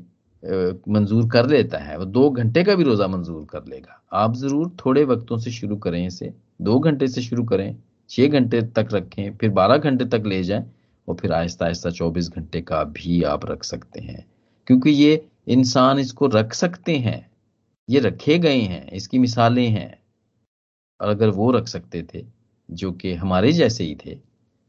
मंजूर 0.89 1.27
कर 1.29 1.47
लेता 1.49 1.77
है 1.77 1.97
वो 1.97 2.05
दो 2.07 2.29
घंटे 2.31 2.63
का 2.63 2.75
भी 2.75 2.83
रोजा 2.83 3.07
मंजूर 3.07 3.45
कर 3.45 3.65
लेगा। 3.65 4.01
आप 4.15 4.35
ज़रूर 4.35 4.69
थोड़े 4.85 5.03
वक्तों 5.05 5.37
से 5.37 5.51
शुरू 5.51 5.75
करें 5.77 6.05
इसे, 6.05 6.33
दो 6.61 6.79
घंटे 6.79 7.07
से 7.07 7.21
शुरू 7.21 7.43
करें, 7.43 7.75
छह 8.09 8.27
घंटे 8.27 8.61
तक 8.61 8.87
रखें, 8.93 9.35
फिर 9.37 9.49
बारह 9.51 9.77
घंटे 9.77 10.05
तक 10.07 10.23
ले 10.25 10.43
जाएँ 10.43 10.65
और 11.07 11.15
फिर 11.15 11.31
आहिस्ता 11.33 11.65
आहिस्ता 11.65 11.89
चौबीस 11.91 12.29
घंटे 12.29 12.61
का 12.61 12.83
भी 12.85 13.21
आप 13.23 13.45
रख 13.45 13.63
सकते 13.63 14.01
हैं। 14.01 14.25
क्योंकि 14.67 14.89
ये 14.89 15.25
इंसान 15.47 15.99
इसको 15.99 16.27
रख 16.27 16.53
सकते 16.53 16.95
हैं, 16.97 17.29
ये 17.89 17.99
रखे 17.99 18.37
गए 18.39 18.59
हैं, 18.61 18.85
इसकी 18.87 19.19
मिसालें 19.19 19.67
हैं। 19.67 19.93
और 20.99 21.09
अगर 21.09 21.29
वो 21.31 21.51
रख 21.51 21.67
सकते 21.67 22.03
थे 22.13 22.25
जो 22.69 22.91
कि 22.93 23.13
हमारे 23.15 23.51
जैसे 23.53 23.83
ही 23.83 23.95
थे 23.95 24.15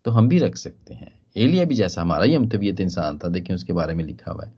तो 0.05 0.11
हम 0.11 0.29
भी 0.29 0.39
रख 0.39 0.57
सकते 0.57 0.95
हैं। 0.95 1.13
एलिया 1.37 1.65
भी 1.65 1.75
जैसा 1.75 2.01
हमारा 2.03 2.25
ही 2.25 2.35
हम 2.35 2.49
तबीयत 2.49 2.81
इंसान 2.81 3.19
था 3.19 3.29
देखें 3.29 3.55
उसके 3.55 3.73
बारे 3.73 3.95
में 3.95 4.05
लिखा 4.05 4.31
हुआ 4.33 4.45
है। 4.45 4.53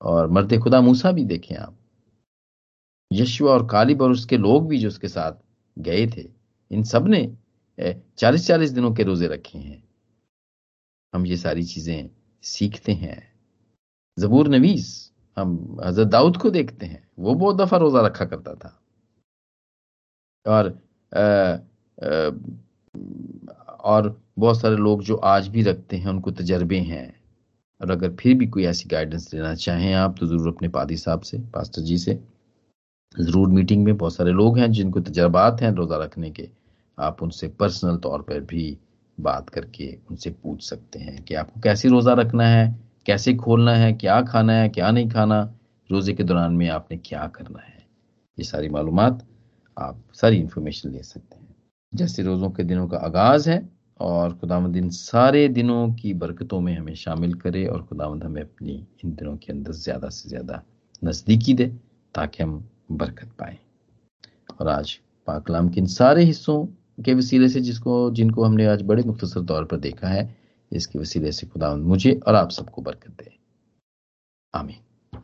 और 0.00 0.30
मर्द 0.30 0.58
खुदा 0.62 0.80
मूसा 0.80 1.12
भी 1.12 1.24
देखें 1.24 1.54
आप। 1.56 1.76
यशुआ 3.10 3.52
और 3.52 3.66
कालिब 3.66 4.02
और 4.02 4.10
उसके 4.10 4.36
लोग 4.36 4.68
भी 4.68 4.78
जो 4.78 4.88
उसके 4.88 5.08
साथ 5.08 5.32
गए 5.76 6.06
थे 6.06 6.28
इन 6.70 6.82
सबने 6.84 7.24
चालीस 8.18 8.46
चालीस 8.46 8.70
दिनों 8.70 8.92
के 8.94 9.02
रोज़े 9.02 9.28
रखे 9.28 9.58
हैं। 9.58 9.82
हम 11.12 11.26
ये 11.26 11.36
सारी 11.36 11.64
चीज़ें 11.64 12.10
सीखते 12.44 12.92
हैं। 12.94 13.20
जबूर 14.16 14.48
नवीस 14.48 14.88
हम 15.36 15.80
हज़रत 15.84 16.08
दाऊद 16.08 16.36
को 16.36 16.50
देखते 16.50 16.86
हैं। 16.86 17.06
वो 17.18 17.34
बहुत 17.34 17.56
दफ़ा 17.56 17.78
रोजा 17.78 18.00
रखा 18.06 18.24
करता 18.24 18.54
था। 18.54 18.78
और 20.46 20.68
आ, 21.12 21.58
और 23.80 24.20
बहुत 24.38 24.60
सारे 24.60 24.76
लोग 24.76 25.02
जो 25.02 25.16
आज 25.16 25.48
भी 25.48 25.62
रखते 25.62 25.96
हैं, 25.96 26.08
उनको 26.08 26.30
तजर्बे 26.30 26.78
हैं। 26.78 27.14
और 27.80 27.90
अगर 27.90 28.10
फिर 28.16 28.34
भी 28.38 28.46
कोई 28.46 28.64
ऐसी 28.64 28.88
गाइडेंस 28.88 29.32
लेना 29.34 29.54
चाहें 29.54 29.92
आप 29.94 30.16
तो 30.18 30.26
ज़रूर 30.26 30.48
अपने 30.48 30.68
पादी 30.70 30.96
साहब 30.96 31.20
से 31.20 31.38
पास्टर 31.54 31.82
जी 31.82 31.98
से 31.98 32.18
ज़रूर 33.14 33.48
मीटिंग 33.48 33.84
में 33.84 33.96
बहुत 33.96 34.14
सारे 34.14 34.32
लोग 34.32 34.58
हैं 34.58 34.70
जिनको 34.72 35.00
तजर्बात 35.00 35.62
हैं 35.62 35.70
रोज़ा 35.72 35.96
रखने 35.96 36.30
के। 36.30 36.48
आप 36.98 37.22
उनसे 37.22 37.48
पर्सनल 37.50 37.96
तौर 37.96 38.22
पर 38.22 38.40
भी 38.40 38.76
बात 39.18 39.48
करके 39.50 39.86
उनसे 40.10 40.30
पूछ 40.32 40.62
सकते 40.62 40.98
हैं 40.98 41.22
कि 41.24 41.34
आपको 41.34 41.60
कैसे 41.60 41.88
रोज़ा 41.88 42.12
रखना 42.12 42.46
है, 42.46 42.78
कैसे 43.06 43.34
खोलना 43.34 43.74
है, 43.74 43.92
क्या 43.92 44.20
खाना 44.22 44.52
है, 44.52 44.68
क्या 44.68 44.90
नहीं 44.90 45.08
खाना, 45.10 45.42
रोज़े 45.90 46.12
के 46.12 46.24
दौरान 46.24 46.52
में 46.52 46.68
आपने 46.68 46.96
क्या 46.98 47.26
करना 47.26 47.62
है। 47.62 47.78
ये 48.38 48.44
सारी 48.44 48.68
मालूम 48.68 49.00
आप 49.00 50.02
सारी 50.14 50.36
इंफॉर्मेशन 50.36 50.90
ले 50.90 51.02
सकते 51.02 51.36
हैं। 51.36 51.41
जैसे 51.92 52.22
रोज़ों 52.22 52.50
के 52.50 52.64
दिनों 52.64 52.86
का 52.88 52.98
आगाज़ 52.98 53.48
है 53.50 53.62
और 54.00 54.34
खुदावंद 54.38 54.76
इन 54.76 54.88
सारे 54.90 55.46
दिनों 55.48 55.92
की 55.94 56.12
बरकतों 56.14 56.60
में 56.60 56.74
हमें 56.76 56.94
शामिल 56.94 57.34
करे 57.34 57.66
और 57.66 57.82
खुदावंद 57.86 58.24
हमें 58.24 58.40
अपनी 58.42 58.74
इन 59.04 59.14
दिनों 59.14 59.36
के 59.36 59.52
अंदर 59.52 59.72
ज़्यादा 59.72 60.08
से 60.08 60.28
ज़्यादा 60.28 60.62
नज़दीकी 61.04 61.54
दे 61.54 61.66
ताकि 62.14 62.42
हम 62.42 62.64
बरकत 62.92 63.32
पाए। 63.38 63.58
और 64.60 64.68
आज 64.68 64.98
पाकलाम 65.28 65.68
के 65.68 65.80
इन 65.80 65.86
सारे 65.88 66.24
हिस्सों 66.24 66.64
के 67.04 67.14
वसीले 67.14 67.48
से 67.48 67.60
जिसको, 67.60 68.10
जिनको 68.10 68.44
हमने 68.44 68.66
आज 68.66 68.82
बड़े 68.82 69.02
मुख्तर 69.02 69.42
तौर 69.44 69.64
पर 69.64 69.76
देखा 69.78 70.08
है, 70.08 70.34
इसके 70.70 70.98
वसीले 70.98 71.32
से 71.32 71.46
खुदावंद 71.46 71.84
मुझे 71.86 72.12
और 72.26 72.34
आप 72.34 72.50
सबको 72.50 72.82
बरकत 72.82 73.22
दे। 73.22 73.30
आमीन। 74.54 75.20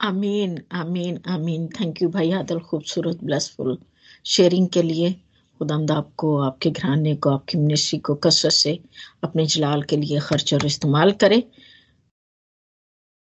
आमीन। 0.00 0.58
आमीन 0.72 1.18
आमीन 1.28 1.68
थैंक 1.80 2.02
यू 2.02 2.08
भाई 2.08 2.30
आदल 2.32 2.58
खूबसूरत, 2.60 3.24
ब्लेसफुल। 3.24 3.78
शेयरिंग 4.24 4.68
के 4.68 4.82
लिए। 4.82 5.12
खुदामद 5.58 5.90
आपको, 5.90 6.38
आपके 6.38 6.70
घराने 6.70 7.14
को, 7.14 7.30
आपकी 7.30 7.58
मिनिस्ट्री 7.58 7.98
को 7.98 8.14
कसरत 8.14 8.52
से, 8.52 8.78
अपने 9.24 9.46
जलाल 9.46 9.82
के 9.82 9.96
लिए 9.96 10.20
खर्च 10.20 10.54
और 10.54 10.66
इस्तेमाल 10.66 11.12
करे। 11.12 11.44